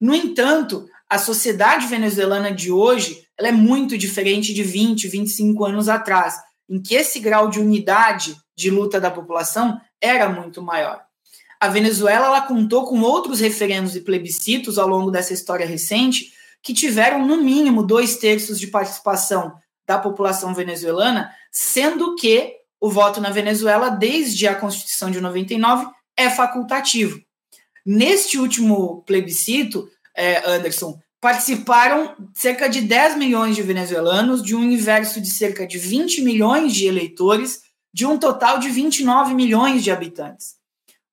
No 0.00 0.14
entanto, 0.14 0.86
a 1.08 1.18
sociedade 1.18 1.86
venezuelana 1.86 2.52
de 2.52 2.70
hoje 2.70 3.24
ela 3.38 3.48
é 3.48 3.52
muito 3.52 3.96
diferente 3.96 4.52
de 4.52 4.62
20, 4.62 5.08
25 5.08 5.64
anos 5.64 5.88
atrás, 5.88 6.36
em 6.68 6.80
que 6.80 6.94
esse 6.94 7.18
grau 7.20 7.48
de 7.48 7.60
unidade 7.60 8.36
de 8.56 8.70
luta 8.70 9.00
da 9.00 9.10
população 9.10 9.80
era 10.00 10.28
muito 10.28 10.62
maior. 10.62 11.02
A 11.64 11.68
Venezuela 11.68 12.26
ela 12.26 12.42
contou 12.42 12.84
com 12.84 13.00
outros 13.00 13.40
referendos 13.40 13.96
e 13.96 14.02
plebiscitos 14.02 14.76
ao 14.76 14.86
longo 14.86 15.10
dessa 15.10 15.32
história 15.32 15.64
recente 15.64 16.30
que 16.62 16.74
tiveram, 16.74 17.26
no 17.26 17.38
mínimo, 17.38 17.82
dois 17.82 18.18
terços 18.18 18.60
de 18.60 18.66
participação 18.66 19.54
da 19.86 19.98
população 19.98 20.54
venezuelana, 20.54 21.32
sendo 21.50 22.16
que 22.16 22.52
o 22.78 22.90
voto 22.90 23.18
na 23.18 23.30
Venezuela, 23.30 23.88
desde 23.88 24.46
a 24.46 24.54
Constituição 24.54 25.10
de 25.10 25.22
99, 25.22 25.86
é 26.14 26.28
facultativo. 26.28 27.18
Neste 27.84 28.38
último 28.38 29.02
plebiscito, 29.06 29.88
é, 30.14 30.46
Anderson, 30.46 30.98
participaram 31.18 32.14
cerca 32.34 32.68
de 32.68 32.82
10 32.82 33.16
milhões 33.16 33.56
de 33.56 33.62
venezuelanos, 33.62 34.42
de 34.42 34.54
um 34.54 34.60
universo 34.60 35.18
de 35.18 35.30
cerca 35.30 35.66
de 35.66 35.78
20 35.78 36.20
milhões 36.20 36.74
de 36.74 36.86
eleitores, 36.86 37.62
de 37.90 38.04
um 38.04 38.18
total 38.18 38.58
de 38.58 38.68
29 38.68 39.32
milhões 39.32 39.82
de 39.82 39.90
habitantes. 39.90 40.62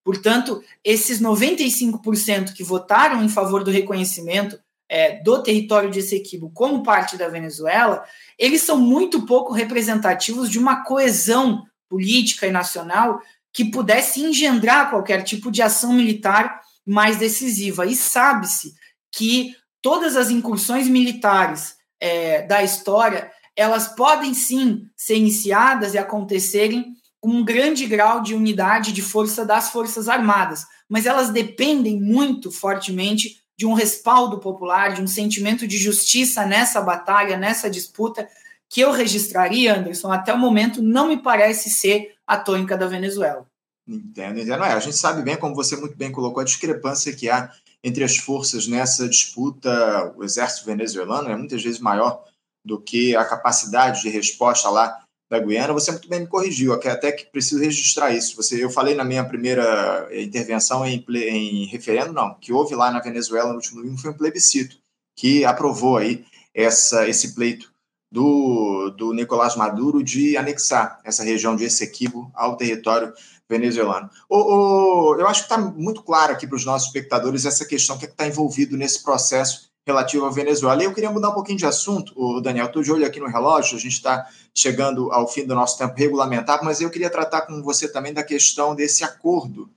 Portanto, 0.04 0.64
esses 0.84 1.22
95% 1.22 2.54
que 2.54 2.64
votaram 2.64 3.24
em 3.24 3.30
favor 3.30 3.64
do 3.64 3.72
reconhecimento 3.72 4.60
é, 4.90 5.22
do 5.22 5.42
território 5.42 5.90
de 5.90 6.00
Essequibo 6.00 6.52
como 6.54 6.84
parte 6.84 7.16
da 7.16 7.30
Venezuela, 7.30 8.04
eles 8.38 8.62
são 8.62 8.78
muito 8.78 9.26
pouco 9.26 9.54
representativos 9.54 10.50
de 10.50 10.60
uma 10.60 10.84
coesão 10.84 11.64
política 11.88 12.48
e 12.48 12.52
nacional 12.52 13.22
que 13.54 13.66
pudesse 13.66 14.22
engendrar 14.22 14.90
qualquer 14.90 15.24
tipo 15.24 15.52
de 15.52 15.62
ação 15.62 15.94
militar 15.94 16.62
mais 16.86 17.18
decisiva. 17.18 17.86
E 17.86 17.96
sabe-se 17.96 18.74
que 19.12 19.56
todas 19.82 20.16
as 20.16 20.30
incursões 20.30 20.88
militares 20.88 21.76
é, 22.00 22.42
da 22.44 22.64
história 22.64 23.32
elas 23.56 23.90
podem 23.90 24.34
sim 24.34 24.88
ser 24.96 25.16
iniciadas 25.16 25.94
e 25.94 25.98
acontecerem 25.98 26.96
um 27.24 27.44
grande 27.44 27.86
grau 27.86 28.22
de 28.22 28.34
unidade 28.34 28.92
de 28.92 29.02
força 29.02 29.46
das 29.46 29.70
Forças 29.70 30.08
Armadas, 30.08 30.66
mas 30.90 31.06
elas 31.06 31.30
dependem 31.30 32.00
muito 32.00 32.52
fortemente 32.52 33.42
de 33.58 33.66
um 33.66 33.74
respaldo 33.74 34.40
popular, 34.40 34.94
de 34.94 35.02
um 35.02 35.08
sentimento 35.08 35.68
de 35.68 35.78
justiça 35.78 36.46
nessa 36.46 36.82
batalha, 36.82 37.38
nessa 37.38 37.70
disputa, 37.70 38.28
que 38.68 38.82
eu 38.82 38.92
registraria, 38.92 39.78
Anderson, 39.78 40.12
até 40.12 40.34
o 40.34 40.38
momento 40.38 40.82
não 40.82 41.08
me 41.08 41.22
parece 41.22 41.70
ser 41.70 42.16
a 42.26 42.38
tônica 42.38 42.78
da 42.78 42.88
Venezuela. 42.88 43.46
Entendo, 43.88 44.40
entendo. 44.40 44.64
É, 44.64 44.72
a 44.72 44.80
gente 44.80 44.96
sabe 44.96 45.22
bem, 45.22 45.36
como 45.36 45.54
você 45.54 45.76
muito 45.76 45.96
bem 45.96 46.12
colocou, 46.12 46.42
a 46.42 46.46
discrepância 46.46 47.14
que 47.14 47.30
há 47.30 47.52
entre 47.84 48.04
as 48.04 48.18
forças 48.18 48.68
nessa 48.68 49.08
disputa. 49.08 50.14
O 50.16 50.24
exército 50.24 50.66
venezuelano 50.66 51.30
é 51.30 51.36
muitas 51.36 51.62
vezes 51.62 51.80
maior 51.80 52.24
do 52.64 52.80
que 52.80 53.16
a 53.16 53.26
capacidade 53.26 54.02
de 54.02 54.10
resposta 54.10 54.70
lá 54.70 55.01
da 55.32 55.39
Guiana. 55.39 55.72
Você 55.72 55.91
muito 55.91 56.10
bem 56.10 56.20
me 56.20 56.28
corrigiu, 56.28 56.74
até 56.74 57.10
que 57.10 57.26
preciso 57.26 57.62
registrar 57.62 58.12
isso. 58.12 58.36
Você, 58.36 58.62
eu 58.62 58.70
falei 58.70 58.94
na 58.94 59.06
minha 59.06 59.24
primeira 59.24 60.10
intervenção 60.12 60.86
em, 60.86 61.04
em 61.10 61.65
referendo, 61.67 62.12
não, 62.12 62.34
que 62.34 62.52
houve 62.52 62.76
lá 62.76 62.91
na 62.91 63.00
Venezuela 63.00 63.50
no 63.50 63.56
último 63.56 63.82
domingo 63.82 63.98
foi 63.98 64.12
um 64.12 64.17
plebiscito 64.17 64.76
que 65.15 65.46
aprovou 65.46 65.98
aí 65.98 66.26
essa, 66.54 67.08
esse 67.08 67.34
pleito 67.34 67.72
do, 68.12 68.89
do 68.98 69.13
Nicolás 69.13 69.56
Maduro 69.56 70.04
de 70.04 70.36
anexar 70.36 71.00
essa 71.02 71.24
região 71.24 71.56
de 71.56 71.63
Essequibo 71.63 72.30
ao 72.36 72.58
território 72.58 73.13
venezuelano. 73.50 74.10
O, 74.28 74.38
o, 74.38 75.15
eu 75.15 75.28
acho 75.28 75.48
que 75.48 75.54
está 75.54 75.58
muito 75.58 76.04
claro 76.04 76.34
aqui 76.34 76.46
para 76.46 76.58
os 76.58 76.65
nossos 76.65 76.88
espectadores 76.88 77.46
essa 77.46 77.65
questão 77.65 77.98
que 77.98 78.06
é 78.06 78.10
está 78.10 78.28
envolvido 78.28 78.76
nesse 78.76 79.02
processo 79.02 79.71
relativo 79.88 80.26
à 80.26 80.30
Venezuela. 80.30 80.82
E 80.82 80.86
eu 80.86 80.94
queria 80.94 81.12
mudar 81.12 81.30
um 81.30 81.34
pouquinho 81.34 81.58
de 81.58 81.65
assunto, 81.65 82.13
o 82.15 82.39
Daniel. 82.39 82.67
Estou 82.67 82.84
de 82.84 82.91
olho 82.91 83.06
aqui 83.06 83.20
no 83.20 83.28
relógio, 83.28 83.78
a 83.78 83.80
gente 83.80 83.94
está 83.94 84.28
chegando 84.56 85.12
ao 85.12 85.28
fim 85.28 85.46
do 85.46 85.56
nosso 85.56 85.78
tempo 85.78 85.94
regulamentar, 85.98 86.63
mas 86.63 86.82
eu 86.82 86.89
queria 86.89 87.10
tratar 87.10 87.41
com 87.41 87.62
você 87.63 87.91
também 87.91 88.13
da 88.13 88.24
questão 88.24 88.76
desse 88.76 89.04
acordo 89.04 89.70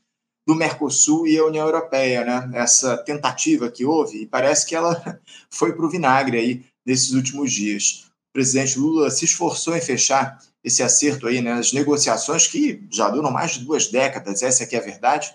do 0.47 0.55
Mercosul 0.55 1.27
e 1.27 1.39
a 1.39 1.45
União 1.45 1.65
Europeia, 1.67 2.25
né? 2.25 2.51
Essa 2.53 2.99
tentativa 2.99 3.71
que 3.71 3.85
houve, 3.85 4.23
e 4.23 4.27
parece 4.27 4.67
que 4.67 4.77
ela 4.77 5.19
foi 5.49 5.73
para 5.73 5.87
o 5.87 5.91
vinagre 5.91 6.39
aí 6.39 6.65
nesses 6.85 7.13
últimos 7.13 7.51
dias 7.51 8.05
presidente 8.35 8.79
Lula 8.79 9.11
se 9.11 9.25
esforçou 9.25 9.77
em 9.77 9.81
fechar 9.81 10.39
esse 10.63 10.83
acerto 10.83 11.29
aí, 11.29 11.41
né, 11.41 11.53
as 11.53 11.73
negociações 11.73 12.49
que 12.49 12.83
já 12.91 13.09
duram 13.09 13.31
mais 13.31 13.53
de 13.53 13.65
duas 13.65 13.87
décadas, 13.87 14.43
essa 14.43 14.65
aqui 14.65 14.75
é 14.75 14.81
a 14.81 14.83
verdade, 14.83 15.33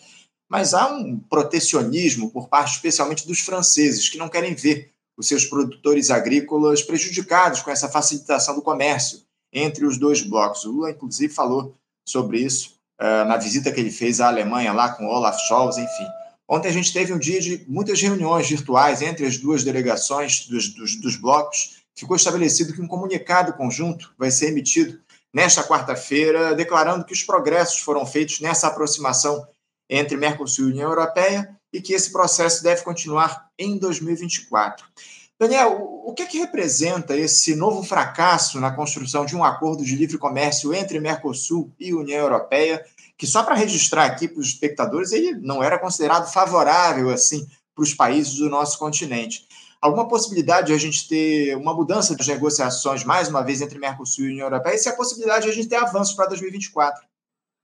mas 0.49 0.73
há 0.73 0.91
um 0.91 1.19
protecionismo 1.19 2.31
por 2.31 2.49
parte 2.49 2.73
especialmente 2.73 3.27
dos 3.27 3.39
franceses, 3.39 4.09
que 4.09 4.17
não 4.17 4.27
querem 4.27 4.55
ver 4.55 4.91
os 5.15 5.27
seus 5.27 5.45
produtores 5.45 6.09
agrícolas 6.09 6.81
prejudicados 6.81 7.62
com 7.62 7.69
essa 7.69 7.88
facilitação 7.88 8.55
do 8.55 8.62
comércio 8.62 9.21
entre 9.53 9.85
os 9.85 9.97
dois 9.97 10.21
blocos. 10.21 10.63
O 10.63 10.71
Lula, 10.71 10.91
inclusive, 10.91 11.31
falou 11.31 11.75
sobre 12.07 12.39
isso 12.39 12.75
uh, 12.99 13.25
na 13.27 13.38
visita 13.38 13.71
que 13.71 13.79
ele 13.79 13.91
fez 13.91 14.19
à 14.19 14.27
Alemanha 14.27 14.73
lá 14.73 14.89
com 14.89 15.05
Olaf 15.05 15.38
Scholz, 15.47 15.77
enfim. 15.77 16.07
Ontem 16.47 16.69
a 16.69 16.71
gente 16.71 16.91
teve 16.91 17.13
um 17.13 17.19
dia 17.19 17.39
de 17.39 17.63
muitas 17.67 18.01
reuniões 18.01 18.49
virtuais 18.49 19.03
entre 19.03 19.25
as 19.25 19.38
duas 19.38 19.63
delegações 19.63 20.47
dos, 20.47 20.69
dos, 20.69 20.95
dos 20.95 21.15
blocos. 21.15 21.83
Ficou 21.95 22.15
estabelecido 22.15 22.73
que 22.73 22.81
um 22.81 22.88
comunicado 22.88 23.53
conjunto 23.53 24.13
vai 24.17 24.31
ser 24.31 24.47
emitido 24.47 24.99
nesta 25.31 25.63
quarta-feira, 25.63 26.55
declarando 26.55 27.05
que 27.05 27.13
os 27.13 27.21
progressos 27.21 27.79
foram 27.79 28.03
feitos 28.05 28.39
nessa 28.39 28.67
aproximação 28.67 29.45
entre 29.89 30.15
Mercosul 30.15 30.67
e 30.67 30.71
União 30.71 30.89
Europeia 30.89 31.56
e 31.73 31.82
que 31.82 31.93
esse 31.93 32.12
processo 32.12 32.63
deve 32.63 32.84
continuar 32.84 33.49
em 33.58 33.78
2024. 33.78 34.86
Daniel, 35.39 36.02
o 36.06 36.13
que 36.13 36.23
é 36.23 36.25
que 36.25 36.38
representa 36.38 37.15
esse 37.15 37.56
novo 37.56 37.82
fracasso 37.82 38.60
na 38.60 38.71
construção 38.71 39.25
de 39.25 39.38
um 39.38 39.43
acordo 39.43 39.86
de 39.86 39.95
livre 39.95 40.17
comércio 40.17 40.73
entre 40.73 40.99
Mercosul 40.99 41.71
e 41.80 41.93
União 41.93 42.19
Europeia, 42.19 42.84
que 43.17 43.25
só 43.25 43.41
para 43.43 43.56
registrar 43.56 44.04
aqui 44.04 44.28
para 44.28 44.41
os 44.41 44.47
espectadores, 44.47 45.13
ele 45.13 45.36
não 45.36 45.63
era 45.63 45.80
considerado 45.80 46.30
favorável 46.32 47.10
assim 47.10 47.47
para 47.73 47.84
os 47.84 47.93
países 47.93 48.36
do 48.36 48.49
nosso 48.49 48.78
continente. 48.78 49.47
Alguma 49.82 50.10
possibilidade 50.10 50.67
de 50.67 50.73
a 50.73 50.78
gente 50.78 51.08
ter 51.08 51.56
uma 51.56 51.73
mudança 51.73 52.13
das 52.13 52.28
negociações 52.28 53.06
mais 53.06 53.30
uma 53.30 53.41
vez 53.41 53.62
entre 53.62 53.80
Mercosul 53.80 54.25
e 54.25 54.32
União 54.32 54.47
Europeia? 54.47 54.75
E 54.75 54.78
se 54.78 54.89
a 54.89 54.95
possibilidade 54.95 55.45
de 55.45 55.52
a 55.52 55.56
gente 55.56 55.69
ter 55.69 55.78
avanços 55.78 56.13
para 56.13 56.25
2024? 56.25 57.02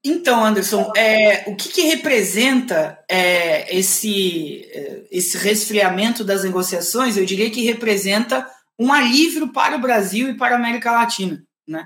Então, 0.08 0.46
Anderson, 0.46 0.92
é, 0.96 1.50
o 1.50 1.56
que, 1.56 1.68
que 1.70 1.82
representa 1.82 3.04
é, 3.10 3.76
esse, 3.76 4.62
é, 4.72 5.04
esse 5.10 5.36
resfriamento 5.36 6.24
das 6.24 6.44
negociações? 6.44 7.18
Eu 7.18 7.26
diria 7.26 7.50
que 7.50 7.64
representa 7.64 8.48
um 8.78 8.94
alívio 8.94 9.52
para 9.52 9.76
o 9.76 9.82
Brasil 9.82 10.30
e 10.30 10.38
para 10.38 10.54
a 10.54 10.60
América 10.60 10.92
Latina. 10.92 11.44
Né? 11.68 11.84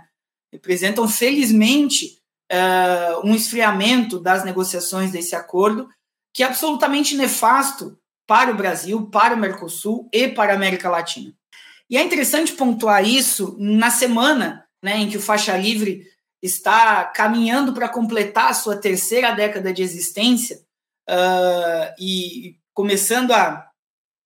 Representam, 0.52 1.08
felizmente, 1.08 2.18
é, 2.52 3.18
um 3.24 3.34
esfriamento 3.34 4.20
das 4.20 4.44
negociações 4.44 5.12
desse 5.12 5.34
acordo, 5.34 5.88
que 6.34 6.44
é 6.44 6.46
absolutamente 6.46 7.16
nefasto 7.16 7.98
para 8.28 8.52
o 8.52 8.56
Brasil, 8.56 9.10
para 9.10 9.34
o 9.34 9.40
Mercosul 9.40 10.10
e 10.12 10.28
para 10.28 10.52
a 10.52 10.56
América 10.58 10.90
Latina. 10.90 11.34
E 11.90 11.98
é 11.98 12.04
interessante 12.04 12.52
pontuar 12.52 13.02
isso 13.08 13.56
na 13.58 13.90
semana 13.90 14.66
né, 14.84 14.98
em 14.98 15.10
que 15.10 15.16
o 15.16 15.22
Faixa 15.22 15.56
Livre 15.56 16.06
está 16.42 17.06
caminhando 17.06 17.74
para 17.74 17.90
completar 17.90 18.50
a 18.50 18.54
sua 18.54 18.78
terceira 18.78 19.32
década 19.32 19.74
de 19.74 19.82
existência 19.82 20.58
uh, 21.10 21.94
e 22.00 22.58
começando 22.74 23.32
a, 23.32 23.68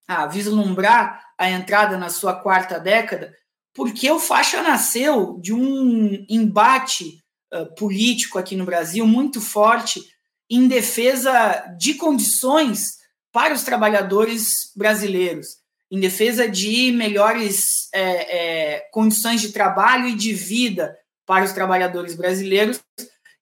a 0.08 0.28
vislumbrar 0.28 1.24
a 1.38 1.50
entrada 1.50 1.98
na 1.98 2.10
sua 2.10 2.36
quarta 2.36 2.80
década, 2.80 3.34
porque 3.74 4.10
o 4.12 4.20
faixa 4.20 4.62
nasceu 4.62 5.40
de 5.42 5.54
um 5.54 6.26
embate 6.30 7.20
uh, 7.54 7.74
político 7.76 8.38
aqui 8.38 8.56
no 8.56 8.66
Brasil 8.66 9.08
muito 9.08 9.42
forte 9.42 10.02
em 10.50 10.68
defesa 10.68 11.76
de 11.80 11.96
condições 11.96 12.98
para 13.32 13.56
os 13.56 13.64
trabalhadores 13.64 14.72
brasileiros, 14.76 15.48
em 15.90 16.00
defesa 16.00 16.48
de 16.48 16.92
melhores 16.92 17.90
é, 17.92 18.76
é, 18.76 18.80
condições 18.92 19.42
de 19.42 19.52
trabalho 19.52 20.10
e 20.10 20.16
de 20.16 20.34
vida 20.34 20.96
para 21.26 21.46
os 21.46 21.52
trabalhadores 21.52 22.16
brasileiros 22.16 22.82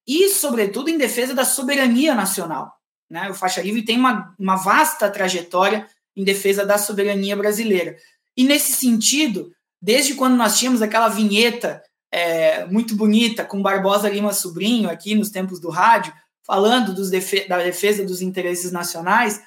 e, 0.08 0.30
sobretudo, 0.30 0.90
em 0.90 0.98
defesa 0.98 1.34
da 1.34 1.46
soberania 1.46 2.14
nacional. 2.14 2.74
Né? 3.10 3.30
O 3.30 3.34
Faixa 3.34 3.62
Livre 3.62 3.84
tem 3.84 3.98
uma, 3.98 4.34
uma 4.40 4.56
vasta 4.56 5.10
trajetória 5.10 5.88
em 6.16 6.24
defesa 6.24 6.66
da 6.66 6.78
soberania 6.78 7.36
brasileira. 7.36 7.96
E, 8.36 8.44
nesse 8.44 8.74
sentido, 8.74 9.52
desde 9.82 10.14
quando 10.16 10.36
nós 10.36 10.58
tínhamos 10.58 10.82
aquela 10.82 11.10
vinheta 11.10 11.82
é, 12.12 12.66
muito 12.66 12.96
bonita 12.96 13.46
com 13.46 13.62
Barbosa 13.62 14.10
Lima 14.10 14.34
Sobrinho, 14.34 14.90
aqui 14.90 15.16
nos 15.16 15.30
tempos 15.30 15.60
do 15.60 15.70
rádio, 15.70 16.14
falando 16.46 16.94
defe 17.10 17.48
da 17.48 17.58
defesa 17.58 18.04
dos 18.04 18.22
interesses 18.22 18.72
nacionais, 18.72 19.42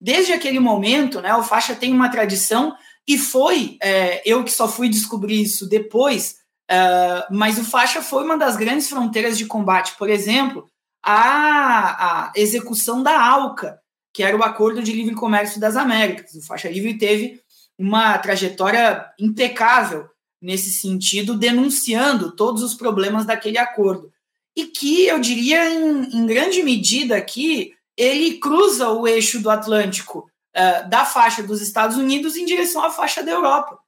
desde 0.00 0.32
aquele 0.32 0.58
momento, 0.58 1.20
né, 1.20 1.34
o 1.34 1.42
Faixa 1.42 1.74
tem 1.74 1.92
uma 1.92 2.08
tradição 2.08 2.74
e 3.06 3.16
foi, 3.16 3.78
é, 3.82 4.22
eu 4.28 4.44
que 4.44 4.50
só 4.50 4.68
fui 4.68 4.88
descobrir 4.88 5.40
isso 5.42 5.68
depois, 5.68 6.37
Uh, 6.70 7.24
mas 7.30 7.58
o 7.58 7.64
faixa 7.64 8.02
foi 8.02 8.24
uma 8.24 8.36
das 8.36 8.54
grandes 8.56 8.90
fronteiras 8.90 9.38
de 9.38 9.46
combate, 9.46 9.94
por 9.96 10.10
exemplo, 10.10 10.68
a, 11.02 12.26
a, 12.26 12.32
execução 12.36 13.02
da 13.02 13.18
ALCA, 13.18 13.80
que 14.12 14.22
era 14.22 14.36
o 14.36 14.42
Acordo 14.42 14.82
de 14.82 14.92
Livre 14.92 15.14
Comércio 15.14 15.58
das 15.58 15.76
Américas. 15.76 16.34
O 16.34 16.46
faixa 16.46 16.68
livre 16.68 16.98
teve 16.98 17.40
uma 17.78 18.18
trajetória 18.18 19.06
impecável 19.18 20.10
nesse 20.42 20.70
sentido, 20.70 21.38
denunciando 21.38 22.36
todos 22.36 22.62
os 22.62 22.74
problemas 22.74 23.24
daquele 23.24 23.56
acordo. 23.56 24.12
E 24.54 24.66
que 24.66 25.06
eu 25.06 25.18
diria, 25.18 25.70
em, 25.70 26.18
em 26.18 26.26
grande 26.26 26.62
medida, 26.62 27.16
aqui, 27.16 27.72
ele 27.96 28.38
cruza 28.38 28.90
o 28.90 29.08
eixo 29.08 29.40
do 29.40 29.48
Atlântico 29.48 30.30
uh, 30.54 30.88
da 30.88 31.06
faixa 31.06 31.42
dos 31.42 31.62
Estados 31.62 31.96
Unidos 31.96 32.36
em 32.36 32.44
direção 32.44 32.84
à 32.84 32.90
faixa 32.90 33.22
da 33.22 33.30
Europa 33.30 33.78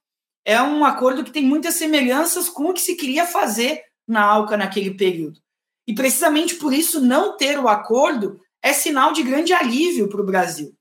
é 0.45 0.61
um 0.61 0.83
acordo 0.83 1.23
que 1.23 1.31
tem 1.31 1.43
muitas 1.43 1.75
semelhanças 1.75 2.49
com 2.49 2.69
o 2.69 2.73
que 2.73 2.81
se 2.81 2.95
queria 2.95 3.25
fazer 3.25 3.81
na 4.07 4.23
ALCA 4.23 4.57
naquele 4.57 4.91
período. 4.91 5.39
E 5.87 5.93
precisamente 5.93 6.55
por 6.55 6.73
isso, 6.73 7.01
não 7.01 7.37
ter 7.37 7.59
o 7.59 7.67
acordo 7.67 8.39
é 8.61 8.73
sinal 8.73 9.11
de 9.11 9.23
grande 9.23 9.53
alívio 9.53 10.07
para 10.07 10.21
o 10.21 10.25
Brasil. 10.25 10.73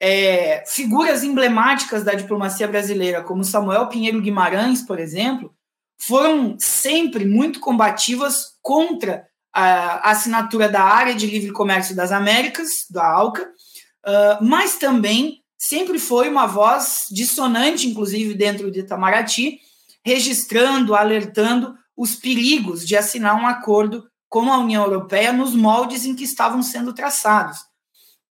É, 0.00 0.62
figuras 0.66 1.24
emblemáticas 1.24 2.04
da 2.04 2.14
diplomacia 2.14 2.68
brasileira, 2.68 3.22
como 3.22 3.42
Samuel 3.42 3.88
Pinheiro 3.88 4.20
Guimarães, 4.20 4.82
por 4.82 4.98
exemplo, 4.98 5.54
foram 5.98 6.56
sempre 6.58 7.24
muito 7.24 7.60
combativas 7.60 8.56
contra 8.60 9.26
a 9.52 10.10
assinatura 10.10 10.68
da 10.68 10.82
Área 10.82 11.14
de 11.14 11.26
Livre 11.26 11.50
Comércio 11.50 11.96
das 11.96 12.12
Américas, 12.12 12.86
da 12.90 13.06
ALCA, 13.06 13.42
uh, 13.42 14.44
mas 14.44 14.76
também 14.76 15.42
sempre 15.58 15.98
foi 15.98 16.28
uma 16.28 16.46
voz 16.46 17.06
dissonante, 17.10 17.88
inclusive 17.88 18.34
dentro 18.34 18.70
de 18.70 18.80
Itamaraty, 18.80 19.60
registrando, 20.04 20.94
alertando 20.94 21.74
os 21.96 22.14
perigos 22.14 22.86
de 22.86 22.96
assinar 22.96 23.34
um 23.34 23.46
acordo 23.46 24.08
com 24.28 24.52
a 24.52 24.58
União 24.58 24.84
Europeia 24.84 25.32
nos 25.32 25.54
moldes 25.54 26.04
em 26.04 26.14
que 26.14 26.24
estavam 26.24 26.62
sendo 26.62 26.92
traçados. 26.92 27.58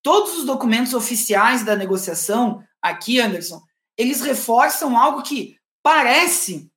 Todos 0.03 0.37
os 0.37 0.45
documentos 0.45 0.93
oficiais 0.93 1.65
da 1.65 1.75
negociação, 1.75 2.63
aqui, 2.81 3.19
Anderson, 3.19 3.61
eles 3.97 4.21
reforçam 4.21 4.97
algo 4.97 5.23
que 5.23 5.57
parece 5.81 6.69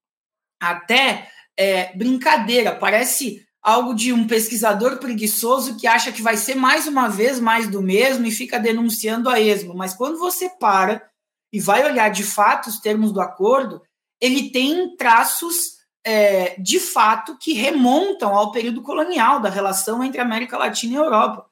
até 0.60 1.30
é, 1.56 1.96
brincadeira, 1.96 2.74
parece 2.74 3.46
algo 3.62 3.94
de 3.94 4.12
um 4.12 4.26
pesquisador 4.26 4.98
preguiçoso 4.98 5.76
que 5.76 5.86
acha 5.86 6.12
que 6.12 6.22
vai 6.22 6.36
ser 6.36 6.54
mais 6.54 6.86
uma 6.86 7.08
vez 7.08 7.40
mais 7.40 7.68
do 7.68 7.82
mesmo 7.82 8.26
e 8.26 8.30
fica 8.30 8.58
denunciando 8.58 9.28
a 9.28 9.40
esmo. 9.40 9.74
Mas 9.74 9.94
quando 9.94 10.18
você 10.18 10.48
para 10.48 11.08
e 11.52 11.60
vai 11.60 11.84
olhar 11.84 12.08
de 12.10 12.24
fato 12.24 12.68
os 12.68 12.78
termos 12.78 13.12
do 13.12 13.20
acordo, 13.20 13.82
ele 14.20 14.50
tem 14.50 14.96
traços 14.96 15.78
é, 16.04 16.60
de 16.60 16.80
fato 16.80 17.36
que 17.38 17.52
remontam 17.52 18.34
ao 18.34 18.52
período 18.52 18.82
colonial 18.82 19.40
da 19.40 19.50
relação 19.50 20.02
entre 20.02 20.20
América 20.20 20.56
Latina 20.56 20.94
e 20.94 20.96
Europa. 20.96 21.46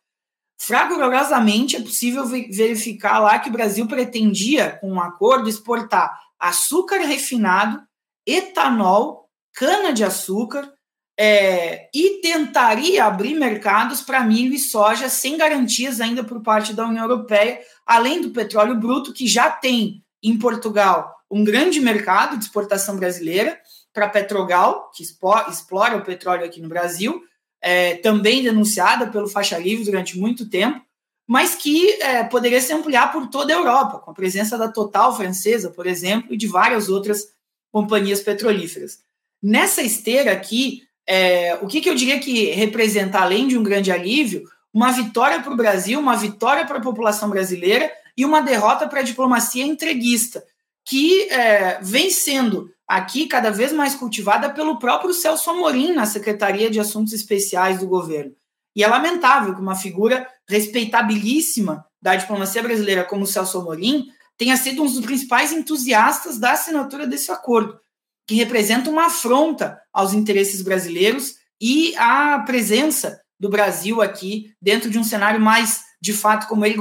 Fragorosamente 0.59 1.77
é 1.77 1.83
possível 1.83 2.25
verificar 2.25 3.19
lá 3.19 3.38
que 3.38 3.51
o 3.51 3.53
Brasil 3.53 3.87
pretendia, 3.87 4.79
com 4.81 4.90
um 4.92 5.01
acordo, 5.01 5.49
exportar 5.49 6.19
açúcar 6.38 7.01
refinado, 7.01 7.83
etanol, 8.27 9.29
cana-de-açúcar, 9.55 10.73
é, 11.19 11.89
e 11.95 12.21
tentaria 12.21 13.05
abrir 13.05 13.35
mercados 13.35 14.03
para 14.03 14.25
milho 14.25 14.55
e 14.55 14.59
soja 14.59 15.09
sem 15.09 15.37
garantias 15.37 16.01
ainda 16.01 16.23
por 16.23 16.43
parte 16.43 16.75
da 16.75 16.87
União 16.87 17.05
Europeia, 17.05 17.61
além 17.87 18.21
do 18.21 18.31
petróleo 18.31 18.75
bruto, 18.75 19.15
que 19.15 19.27
já 19.27 19.51
tem 19.51 20.05
em 20.23 20.39
Portugal 20.39 21.15
um 21.31 21.43
grande 21.43 21.81
mercado 21.81 22.37
de 22.37 22.45
exportação 22.45 22.97
brasileira 22.97 23.59
para 23.93 24.09
Petrogal, 24.09 24.91
que 24.95 25.03
explora 25.03 25.97
o 25.97 26.05
petróleo 26.05 26.45
aqui 26.45 26.61
no 26.61 26.69
Brasil, 26.69 27.23
é, 27.63 27.97
também 27.97 28.43
denunciada 28.43 29.07
pelo 29.07 29.27
Faixa 29.27 29.59
Livre 29.59 29.87
durante 29.87 30.19
muito 30.19 30.49
tempo, 30.49 30.85
mas 31.27 31.55
que 31.55 31.91
é, 32.03 32.23
poderia 32.23 32.61
se 32.61 32.73
ampliar 32.73 33.11
por 33.11 33.29
toda 33.29 33.53
a 33.53 33.57
Europa, 33.57 33.99
com 33.99 34.11
a 34.11 34.15
presença 34.15 34.57
da 34.57 34.71
Total 34.71 35.17
francesa, 35.17 35.71
por 35.71 35.87
exemplo, 35.87 36.33
e 36.33 36.37
de 36.37 36.47
várias 36.47 36.89
outras 36.89 37.29
companhias 37.73 38.21
petrolíferas. 38.21 39.01
Nessa 39.43 39.83
esteira 39.83 40.31
aqui, 40.31 40.83
é, 41.09 41.57
o 41.62 41.66
que, 41.66 41.81
que 41.81 41.88
eu 41.88 41.95
diria 41.95 42.19
que 42.19 42.51
representa, 42.51 43.21
além 43.21 43.47
de 43.47 43.57
um 43.57 43.62
grande 43.62 43.92
alívio, 43.92 44.45
uma 44.75 44.90
vitória 44.90 45.40
para 45.40 45.53
o 45.53 45.57
Brasil, 45.57 45.99
uma 45.99 46.16
vitória 46.16 46.66
para 46.66 46.79
a 46.79 46.83
população 46.83 47.31
brasileira 47.31 47.90
e 48.16 48.25
uma 48.25 48.40
derrota 48.40 48.88
para 48.88 49.01
a 49.01 49.05
diplomacia 49.05 49.64
entreguista, 49.64 50.45
que 50.85 51.23
é, 51.31 51.79
vem 51.81 52.11
sendo 52.11 52.71
aqui 52.87 53.27
cada 53.27 53.51
vez 53.51 53.73
mais 53.73 53.95
cultivada 53.95 54.51
pelo 54.51 54.79
próprio 54.79 55.14
Celso 55.14 55.51
Amorim 55.51 55.92
na 55.92 56.07
Secretaria 56.07 56.71
de 56.71 56.81
Assuntos 56.81 57.12
Especiais 57.12 57.79
do 57.79 57.87
governo. 57.87 58.33
E 58.75 58.85
é 58.85 58.87
lamentável 58.87 59.55
que 59.55 59.61
uma 59.61 59.75
figura 59.75 60.29
respeitabilíssima 60.49 61.85
da 62.01 62.14
diplomacia 62.14 62.62
brasileira 62.62 63.05
como 63.05 63.25
o 63.25 63.27
Celso 63.27 63.59
Amorim 63.59 64.07
tenha 64.37 64.57
sido 64.57 64.83
um 64.83 64.87
dos 64.87 65.01
principais 65.01 65.53
entusiastas 65.53 66.38
da 66.38 66.53
assinatura 66.53 67.07
desse 67.07 67.33
acordo 67.33 67.81
que 68.27 68.35
representa 68.35 68.91
uma 68.91 69.07
afronta 69.07 69.81
aos 69.93 70.12
interesses 70.12 70.62
brasileiros 70.62 71.37
e 71.61 71.95
à 71.97 72.39
presença 72.41 73.21
do 73.39 73.49
Brasil 73.49 74.03
aqui, 74.03 74.53
dentro 74.61 74.91
de 74.91 74.99
um 74.99 75.05
cenário 75.05 75.41
mais, 75.41 75.83
de 76.01 76.12
fato, 76.12 76.49
como 76.49 76.65
ele 76.65 76.79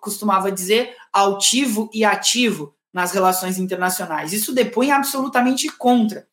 costumava 0.00 0.52
dizer, 0.52 0.94
altivo 1.12 1.90
e 1.92 2.04
ativo 2.04 2.74
nas 2.92 3.12
relações 3.12 3.58
internacionais. 3.58 4.32
Isso 4.32 4.54
depõe 4.54 4.90
absolutamente 4.90 5.68
contra. 5.68 6.26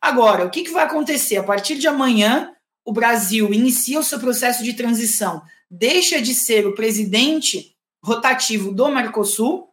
Agora, 0.00 0.44
o 0.44 0.50
que, 0.50 0.62
que 0.62 0.70
vai 0.70 0.84
acontecer? 0.84 1.36
A 1.36 1.42
partir 1.42 1.76
de 1.76 1.88
amanhã, 1.88 2.52
o 2.84 2.92
Brasil 2.92 3.52
inicia 3.52 3.98
o 3.98 4.04
seu 4.04 4.20
processo 4.20 4.62
de 4.62 4.74
transição, 4.74 5.42
deixa 5.70 6.20
de 6.20 6.34
ser 6.34 6.66
o 6.66 6.74
presidente 6.74 7.74
rotativo 8.02 8.72
do 8.72 8.88
Mercosul, 8.88 9.68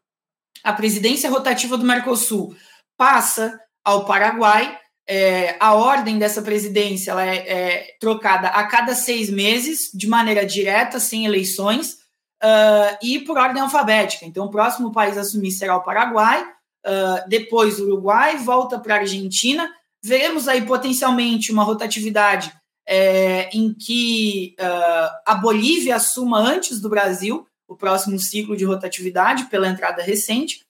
a 0.64 0.74
presidência 0.74 1.30
rotativa 1.30 1.78
do 1.78 1.86
Mercosul 1.86 2.56
passa 2.98 3.60
ao 3.84 4.06
Paraguai. 4.06 4.78
É, 5.08 5.58
a 5.60 5.74
ordem 5.74 6.18
dessa 6.18 6.42
presidência 6.42 7.12
ela 7.12 7.26
é, 7.26 7.36
é, 7.36 7.98
trocada 8.00 8.48
a 8.48 8.66
cada 8.66 8.96
seis 8.96 9.30
meses, 9.30 9.92
de 9.94 10.08
maneira 10.08 10.46
direta, 10.46 11.00
sem 11.00 11.26
eleições, 11.26 11.98
uh, 12.44 12.98
e 13.02 13.20
por 13.20 13.38
ordem 13.38 13.62
alfabética. 13.62 14.26
Então, 14.26 14.46
o 14.46 14.52
próximo 14.52 14.92
país 14.92 15.18
a 15.18 15.22
assumir 15.22 15.52
será 15.52 15.76
o 15.76 15.84
Paraguai, 15.84 16.44
uh, 16.44 17.30
depois 17.30 17.80
o 17.80 17.84
Uruguai, 17.84 18.38
volta 18.38 18.80
para 18.80 18.96
a 18.96 19.00
Argentina. 19.00 19.70
Veremos 20.04 20.48
aí 20.48 20.62
potencialmente 20.62 21.52
uma 21.52 21.64
rotatividade 21.64 22.54
é, 22.86 23.50
em 23.54 23.74
que 23.74 24.56
uh, 24.60 25.10
a 25.26 25.36
Bolívia 25.36 25.96
assuma 25.96 26.40
antes 26.40 26.82
do 26.82 26.90
Brasil 26.90 27.48
o 27.66 27.76
próximo 27.76 28.20
ciclo 28.20 28.58
de 28.58 28.66
rotatividade 28.66 29.46
pela 29.46 29.68
entrada 29.68 30.04
recente. 30.04 30.66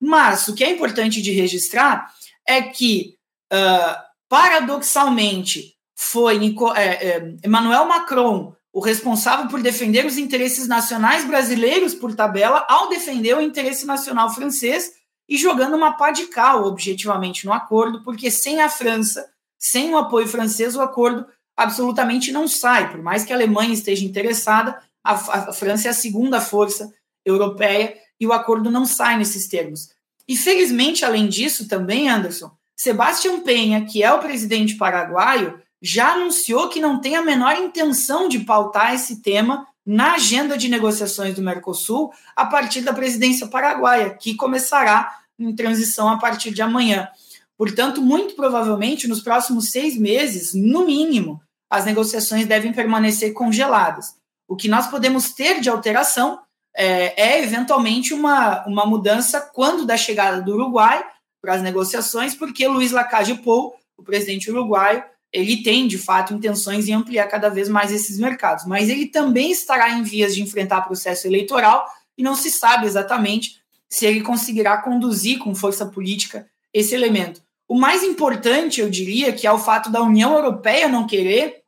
Mas 0.00 0.46
o 0.46 0.54
que 0.54 0.62
é 0.62 0.70
importante 0.70 1.20
de 1.20 1.32
registrar 1.32 2.12
é 2.46 2.62
que, 2.62 3.16
uh, 3.52 3.96
paradoxalmente, 4.28 5.76
foi 5.96 6.36
é, 6.76 7.08
é, 7.08 7.34
Emmanuel 7.44 7.86
Macron 7.86 8.54
o 8.72 8.80
responsável 8.80 9.48
por 9.48 9.62
defender 9.62 10.04
os 10.04 10.18
interesses 10.18 10.68
nacionais 10.68 11.24
brasileiros 11.24 11.94
por 11.94 12.14
tabela, 12.14 12.66
ao 12.68 12.90
defender 12.90 13.34
o 13.34 13.40
interesse 13.40 13.86
nacional 13.86 14.28
francês 14.34 14.92
e 15.26 15.38
jogando 15.38 15.74
uma 15.74 15.96
pá 15.96 16.10
de 16.10 16.26
cal, 16.26 16.66
objetivamente, 16.66 17.46
no 17.46 17.54
acordo, 17.54 18.02
porque 18.04 18.30
sem 18.30 18.60
a 18.60 18.68
França, 18.68 19.26
sem 19.58 19.90
o 19.90 19.96
apoio 19.96 20.28
francês, 20.28 20.76
o 20.76 20.82
acordo 20.82 21.26
absolutamente 21.56 22.30
não 22.30 22.46
sai. 22.46 22.90
Por 22.90 23.02
mais 23.02 23.24
que 23.24 23.32
a 23.32 23.36
Alemanha 23.36 23.72
esteja 23.72 24.04
interessada, 24.04 24.78
a, 25.02 25.12
a 25.12 25.52
França 25.54 25.88
é 25.88 25.90
a 25.90 25.94
segunda 25.94 26.38
força 26.38 26.92
europeia 27.24 27.96
e 28.20 28.26
o 28.26 28.32
acordo 28.32 28.70
não 28.70 28.84
sai 28.84 29.16
nesses 29.16 29.48
termos. 29.48 29.88
E 30.28 30.36
felizmente, 30.36 31.04
além 31.04 31.28
disso, 31.28 31.68
também, 31.68 32.08
Anderson, 32.08 32.50
Sebastião 32.76 33.40
Penha, 33.40 33.84
que 33.84 34.02
é 34.02 34.12
o 34.12 34.18
presidente 34.18 34.76
paraguaio, 34.76 35.60
já 35.80 36.12
anunciou 36.12 36.68
que 36.68 36.80
não 36.80 37.00
tem 37.00 37.16
a 37.16 37.22
menor 37.22 37.56
intenção 37.56 38.28
de 38.28 38.40
pautar 38.40 38.94
esse 38.94 39.22
tema 39.22 39.66
na 39.84 40.14
agenda 40.14 40.58
de 40.58 40.68
negociações 40.68 41.34
do 41.34 41.42
Mercosul 41.42 42.12
a 42.34 42.44
partir 42.44 42.80
da 42.80 42.92
presidência 42.92 43.46
paraguaia, 43.46 44.10
que 44.10 44.34
começará 44.34 45.16
em 45.38 45.54
transição 45.54 46.08
a 46.08 46.18
partir 46.18 46.50
de 46.50 46.60
amanhã. 46.60 47.08
Portanto, 47.56 48.02
muito 48.02 48.34
provavelmente, 48.34 49.06
nos 49.06 49.20
próximos 49.20 49.70
seis 49.70 49.96
meses, 49.96 50.52
no 50.52 50.84
mínimo, 50.84 51.40
as 51.70 51.84
negociações 51.84 52.46
devem 52.46 52.72
permanecer 52.72 53.32
congeladas. 53.32 54.14
O 54.48 54.56
que 54.56 54.68
nós 54.68 54.88
podemos 54.88 55.32
ter 55.32 55.60
de 55.60 55.68
alteração 55.68 56.40
é, 56.76 57.20
é 57.20 57.42
eventualmente 57.42 58.12
uma, 58.12 58.64
uma 58.66 58.84
mudança 58.84 59.40
quando 59.40 59.86
da 59.86 59.96
chegada 59.96 60.42
do 60.42 60.52
Uruguai 60.52 61.04
para 61.40 61.54
as 61.54 61.62
negociações, 61.62 62.34
porque 62.34 62.68
Luiz 62.68 62.92
Lacage 62.92 63.34
Pou, 63.36 63.74
o 63.96 64.02
presidente 64.02 64.50
uruguaio, 64.50 65.02
ele 65.32 65.62
tem 65.62 65.86
de 65.86 65.96
fato 65.96 66.34
intenções 66.34 66.88
em 66.88 66.92
ampliar 66.92 67.26
cada 67.28 67.48
vez 67.48 67.68
mais 67.68 67.92
esses 67.92 68.18
mercados, 68.18 68.66
mas 68.66 68.88
ele 68.88 69.06
também 69.06 69.50
estará 69.50 69.90
em 69.90 70.02
vias 70.02 70.34
de 70.34 70.42
enfrentar 70.42 70.82
processo 70.82 71.26
eleitoral 71.26 71.86
e 72.16 72.22
não 72.22 72.34
se 72.34 72.50
sabe 72.50 72.86
exatamente 72.86 73.60
se 73.88 74.06
ele 74.06 74.22
conseguirá 74.22 74.78
conduzir 74.78 75.38
com 75.38 75.54
força 75.54 75.86
política 75.86 76.48
esse 76.72 76.94
elemento. 76.94 77.42
O 77.68 77.78
mais 77.78 78.02
importante, 78.02 78.80
eu 78.80 78.90
diria, 78.90 79.32
que 79.32 79.46
é 79.46 79.52
o 79.52 79.58
fato 79.58 79.90
da 79.90 80.02
União 80.02 80.34
Europeia 80.34 80.88
não 80.88 81.06
querer 81.06 81.62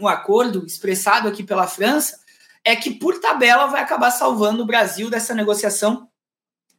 o 0.00 0.06
acordo 0.08 0.64
expressado 0.66 1.26
aqui 1.26 1.42
pela 1.42 1.66
França, 1.66 2.18
é 2.66 2.74
que, 2.74 2.90
por 2.90 3.20
tabela, 3.20 3.66
vai 3.66 3.80
acabar 3.80 4.10
salvando 4.10 4.64
o 4.64 4.66
Brasil 4.66 5.08
dessa 5.08 5.32
negociação 5.32 6.08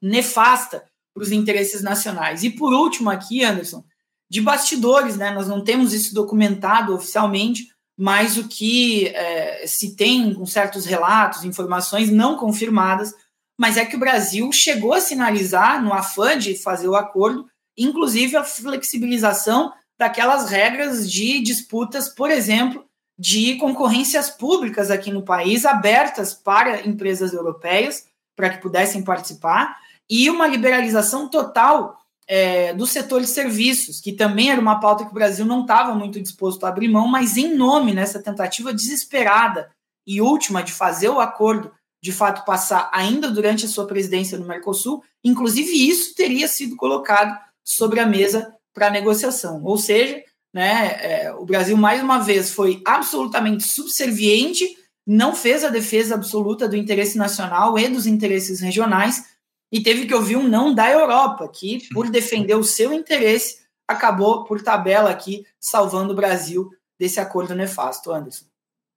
nefasta 0.02 0.84
para 1.14 1.24
os 1.24 1.32
interesses 1.32 1.82
nacionais. 1.82 2.44
E 2.44 2.50
por 2.50 2.74
último, 2.74 3.10
aqui, 3.10 3.42
Anderson, 3.42 3.86
de 4.30 4.42
bastidores, 4.42 5.16
né? 5.16 5.32
Nós 5.32 5.48
não 5.48 5.64
temos 5.64 5.94
isso 5.94 6.14
documentado 6.14 6.94
oficialmente, 6.94 7.70
mas 7.98 8.38
o 8.38 8.50
que 8.50 9.08
é, 9.08 9.66
se 9.66 9.96
tem 9.96 10.34
com 10.34 10.46
certos 10.46 10.86
relatos, 10.86 11.46
informações 11.46 12.12
não 12.12 12.36
confirmadas, 12.36 13.14
mas 13.58 13.78
é 13.78 13.86
que 13.86 13.96
o 13.96 14.00
Brasil 14.00 14.52
chegou 14.52 14.94
a 14.94 15.00
sinalizar, 15.00 15.82
no 15.82 15.94
afã 15.94 16.38
de 16.38 16.54
fazer 16.54 16.90
o 16.90 16.96
acordo, 16.96 17.48
inclusive 17.78 18.36
a 18.36 18.44
flexibilização 18.44 19.72
daquelas 19.98 20.50
regras 20.50 21.10
de 21.10 21.40
disputas, 21.40 22.10
por 22.10 22.30
exemplo, 22.30 22.87
de 23.18 23.56
concorrências 23.56 24.30
públicas 24.30 24.92
aqui 24.92 25.12
no 25.12 25.24
país, 25.24 25.66
abertas 25.66 26.34
para 26.34 26.86
empresas 26.88 27.34
europeias, 27.34 28.06
para 28.36 28.50
que 28.50 28.62
pudessem 28.62 29.04
participar, 29.04 29.78
e 30.10 30.30
uma 30.30 30.48
liberalização 30.48 31.28
total 31.28 31.98
é, 32.28 32.74
do 32.74 32.86
setor 32.86 33.22
de 33.22 33.28
serviços, 33.28 34.00
que 34.00 34.12
também 34.12 34.52
era 34.52 34.62
uma 34.62 34.80
pauta 34.80 35.06
que 35.06 35.12
o 35.12 35.14
Brasil 35.14 35.46
não 35.46 35.62
estava 35.62 35.96
muito 35.96 36.22
disposto 36.22 36.66
a 36.66 36.70
abrir 36.70 36.90
mão, 36.90 37.08
mas 37.08 37.38
em 37.38 37.56
nome 37.56 37.94
nessa 37.94 38.22
tentativa 38.22 38.74
desesperada 38.74 39.72
e 40.06 40.22
última 40.22 40.62
de 40.62 40.72
fazer 40.72 41.10
o 41.10 41.20
acordo 41.20 41.72
de 42.02 42.12
fato 42.12 42.46
passar 42.46 42.90
ainda 42.94 43.30
durante 43.30 43.66
a 43.66 43.70
sua 43.70 43.88
presidência 43.88 44.38
no 44.38 44.46
Mercosul, 44.46 45.04
inclusive 45.24 45.72
isso 45.72 46.14
teria 46.16 46.48
sido 46.48 46.76
colocado 46.76 47.38
sobre 47.64 48.00
a 48.00 48.06
mesa 48.06 48.54
para 48.74 48.90
negociação. 48.90 49.64
Ou 49.64 49.78
seja, 49.78 50.24
né, 50.58 50.98
é, 51.02 51.34
o 51.34 51.46
Brasil 51.46 51.78
mais 51.78 52.02
uma 52.02 52.18
vez 52.18 52.50
foi 52.50 52.82
absolutamente 52.84 53.72
subserviente, 53.72 54.66
não 55.06 55.36
fez 55.36 55.64
a 55.64 55.70
defesa 55.70 56.16
absoluta 56.16 56.68
do 56.68 56.76
interesse 56.76 57.16
nacional 57.16 57.78
e 57.78 57.88
dos 57.88 58.08
interesses 58.08 58.60
regionais 58.60 59.24
e 59.72 59.84
teve 59.84 60.08
que 60.08 60.16
ouvir 60.16 60.36
um 60.36 60.48
não 60.48 60.74
da 60.74 60.90
Europa, 60.90 61.48
que 61.48 61.88
por 61.94 62.10
defender 62.10 62.56
o 62.56 62.64
seu 62.64 62.92
interesse 62.92 63.60
acabou 63.88 64.46
por 64.46 64.60
tabela 64.60 65.12
aqui 65.12 65.46
salvando 65.60 66.14
o 66.14 66.16
Brasil 66.16 66.72
desse 67.00 67.20
acordo 67.20 67.54
nefasto, 67.54 68.12
Anderson. 68.12 68.46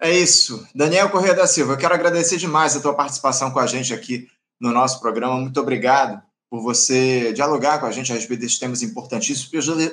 É 0.01 0.11
isso. 0.19 0.67
Daniel 0.75 1.11
Corrêa 1.11 1.35
da 1.35 1.47
Silva, 1.47 1.75
eu 1.75 1.79
quero 1.79 1.93
agradecer 1.93 2.39
demais 2.39 2.75
a 2.75 2.81
tua 2.81 2.95
participação 2.95 3.51
com 3.51 3.59
a 3.59 3.67
gente 3.67 3.93
aqui 3.93 4.27
no 4.59 4.73
nosso 4.73 4.99
programa. 4.99 5.37
Muito 5.37 5.61
obrigado 5.61 6.23
por 6.51 6.61
você 6.61 7.33
dialogar 7.33 7.79
com 7.79 7.87
a 7.87 7.93
gente 7.93 8.11
a 8.11 8.15
respeito 8.17 8.41
desses 8.41 8.59
temas 8.59 8.83
importantíssimos, 8.83 9.49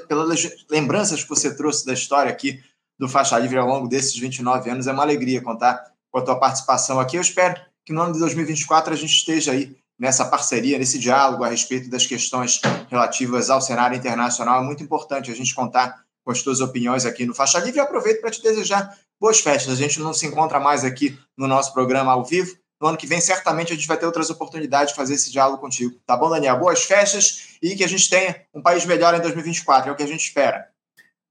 pelas 0.07 0.51
lembranças 0.69 1.21
que 1.21 1.29
você 1.29 1.55
trouxe 1.55 1.85
da 1.85 1.93
história 1.93 2.31
aqui 2.31 2.59
do 2.97 3.07
Faixa 3.07 3.37
Livre 3.37 3.59
ao 3.59 3.67
longo 3.67 3.87
desses 3.87 4.17
29 4.17 4.69
anos. 4.71 4.87
É 4.87 4.91
uma 4.91 5.03
alegria 5.03 5.41
contar 5.41 5.91
com 6.11 6.17
a 6.17 6.21
tua 6.23 6.39
participação 6.39 6.99
aqui. 6.99 7.15
Eu 7.15 7.21
espero 7.21 7.61
que 7.85 7.93
no 7.93 8.01
ano 8.01 8.13
de 8.13 8.19
2024 8.19 8.91
a 8.91 8.97
gente 8.97 9.13
esteja 9.13 9.51
aí 9.51 9.77
nessa 9.99 10.25
parceria, 10.25 10.79
nesse 10.79 10.97
diálogo 10.97 11.43
a 11.43 11.49
respeito 11.49 11.89
das 11.91 12.07
questões 12.07 12.59
relativas 12.89 13.51
ao 13.51 13.61
cenário 13.61 13.95
internacional. 13.95 14.61
É 14.61 14.65
muito 14.65 14.83
importante 14.83 15.31
a 15.31 15.35
gente 15.35 15.53
contar 15.53 16.03
com 16.25 16.31
as 16.31 16.41
tuas 16.41 16.59
opiniões 16.59 17.05
aqui 17.05 17.25
no 17.25 17.35
Faixa 17.35 17.59
Livre. 17.59 17.77
E 17.77 17.79
aproveito 17.79 18.19
para 18.19 18.31
te 18.31 18.41
desejar 18.41 18.97
boas 19.19 19.39
festas. 19.39 19.73
A 19.73 19.75
gente 19.75 19.99
não 19.99 20.13
se 20.13 20.25
encontra 20.25 20.59
mais 20.59 20.83
aqui 20.83 21.17
no 21.37 21.47
nosso 21.47 21.71
programa 21.71 22.11
ao 22.11 22.25
vivo, 22.25 22.57
no 22.79 22.87
ano 22.87 22.97
que 22.97 23.07
vem, 23.07 23.19
certamente, 23.19 23.73
a 23.73 23.75
gente 23.75 23.87
vai 23.87 23.97
ter 23.97 24.05
outras 24.05 24.29
oportunidades 24.29 24.91
de 24.91 24.95
fazer 24.95 25.15
esse 25.15 25.31
diálogo 25.31 25.59
contigo. 25.59 25.99
Tá 26.05 26.15
bom, 26.15 26.29
Daniel? 26.29 26.59
Boas 26.59 26.83
festas 26.83 27.57
e 27.61 27.75
que 27.75 27.83
a 27.83 27.87
gente 27.87 28.09
tenha 28.09 28.35
um 28.53 28.61
país 28.61 28.85
melhor 28.85 29.15
em 29.15 29.21
2024, 29.21 29.89
é 29.89 29.93
o 29.93 29.95
que 29.95 30.03
a 30.03 30.07
gente 30.07 30.21
espera. 30.21 30.67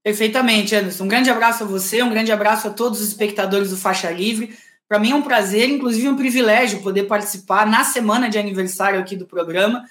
Perfeitamente, 0.03 0.75
Anderson. 0.75 1.05
Um 1.05 1.09
grande 1.09 1.31
abraço 1.31 1.65
a 1.65 1.67
você, 1.67 2.03
um 2.03 2.11
grande 2.11 2.33
abraço 2.33 2.69
a 2.69 2.71
todos 2.71 3.01
os 3.01 3.09
espectadores 3.09 3.71
do 3.71 3.77
Faixa 3.77 4.11
Livre. 4.11 4.57
Para 4.89 4.99
mim 4.99 5.11
é 5.11 5.15
um 5.15 5.23
prazer, 5.23 5.69
inclusive 5.69 6.09
um 6.09 6.17
privilégio, 6.17 6.83
poder 6.83 7.05
participar 7.05 7.67
na 7.67 7.85
semana 7.85 8.29
de 8.29 8.39
aniversário 8.39 9.01
aqui 9.01 9.17
do 9.17 9.27
programa. 9.27 9.85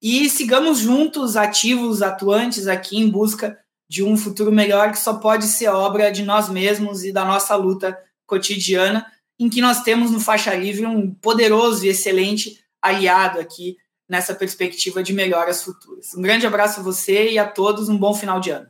E 0.00 0.28
sigamos 0.28 0.78
juntos, 0.78 1.36
ativos, 1.36 2.02
atuantes 2.02 2.66
aqui 2.66 2.98
em 2.98 3.08
busca 3.08 3.58
de 3.88 4.02
um 4.02 4.16
futuro 4.16 4.50
melhor 4.50 4.90
que 4.90 4.98
só 4.98 5.14
pode 5.14 5.46
ser 5.46 5.68
obra 5.68 6.10
de 6.10 6.22
nós 6.22 6.48
mesmos 6.48 7.04
e 7.04 7.12
da 7.12 7.24
nossa 7.24 7.54
luta 7.54 7.98
cotidiana 8.26 9.06
em 9.42 9.48
que 9.48 9.60
nós 9.60 9.82
temos 9.82 10.12
no 10.12 10.20
Faixa 10.20 10.54
Livre 10.54 10.86
um 10.86 11.12
poderoso 11.12 11.84
e 11.84 11.88
excelente 11.88 12.64
aliado 12.80 13.40
aqui 13.40 13.76
nessa 14.08 14.34
perspectiva 14.34 15.02
de 15.02 15.12
melhoras 15.12 15.64
futuras. 15.64 16.14
Um 16.14 16.22
grande 16.22 16.46
abraço 16.46 16.78
a 16.78 16.82
você 16.82 17.30
e 17.30 17.38
a 17.38 17.48
todos, 17.48 17.88
um 17.88 17.98
bom 17.98 18.14
final 18.14 18.38
de 18.38 18.50
ano. 18.50 18.68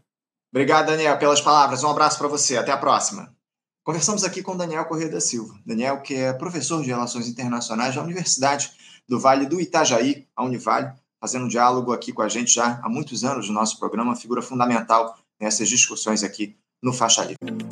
Obrigado, 0.50 0.86
Daniel, 0.86 1.18
pelas 1.18 1.42
palavras. 1.42 1.84
Um 1.84 1.90
abraço 1.90 2.16
para 2.18 2.28
você. 2.28 2.56
Até 2.56 2.72
a 2.72 2.76
próxima. 2.78 3.34
Conversamos 3.84 4.24
aqui 4.24 4.42
com 4.42 4.56
Daniel 4.56 4.86
Corrêa 4.86 5.10
da 5.10 5.20
Silva. 5.20 5.54
Daniel, 5.66 6.00
que 6.00 6.14
é 6.14 6.32
professor 6.32 6.82
de 6.82 6.88
Relações 6.88 7.28
Internacionais 7.28 7.94
da 7.94 8.02
Universidade 8.02 8.70
do 9.06 9.20
Vale 9.20 9.44
do 9.44 9.60
Itajaí, 9.60 10.26
a 10.34 10.42
Univale, 10.42 10.90
fazendo 11.20 11.44
um 11.44 11.48
diálogo 11.48 11.92
aqui 11.92 12.12
com 12.12 12.22
a 12.22 12.28
gente 12.28 12.54
já 12.54 12.80
há 12.82 12.88
muitos 12.88 13.24
anos 13.24 13.48
no 13.48 13.54
nosso 13.54 13.78
programa, 13.78 14.16
figura 14.16 14.40
fundamental 14.40 15.18
nessas 15.38 15.68
discussões 15.68 16.22
aqui 16.22 16.56
no 16.82 16.92
Faixa 16.92 17.22
Livre. 17.24 17.71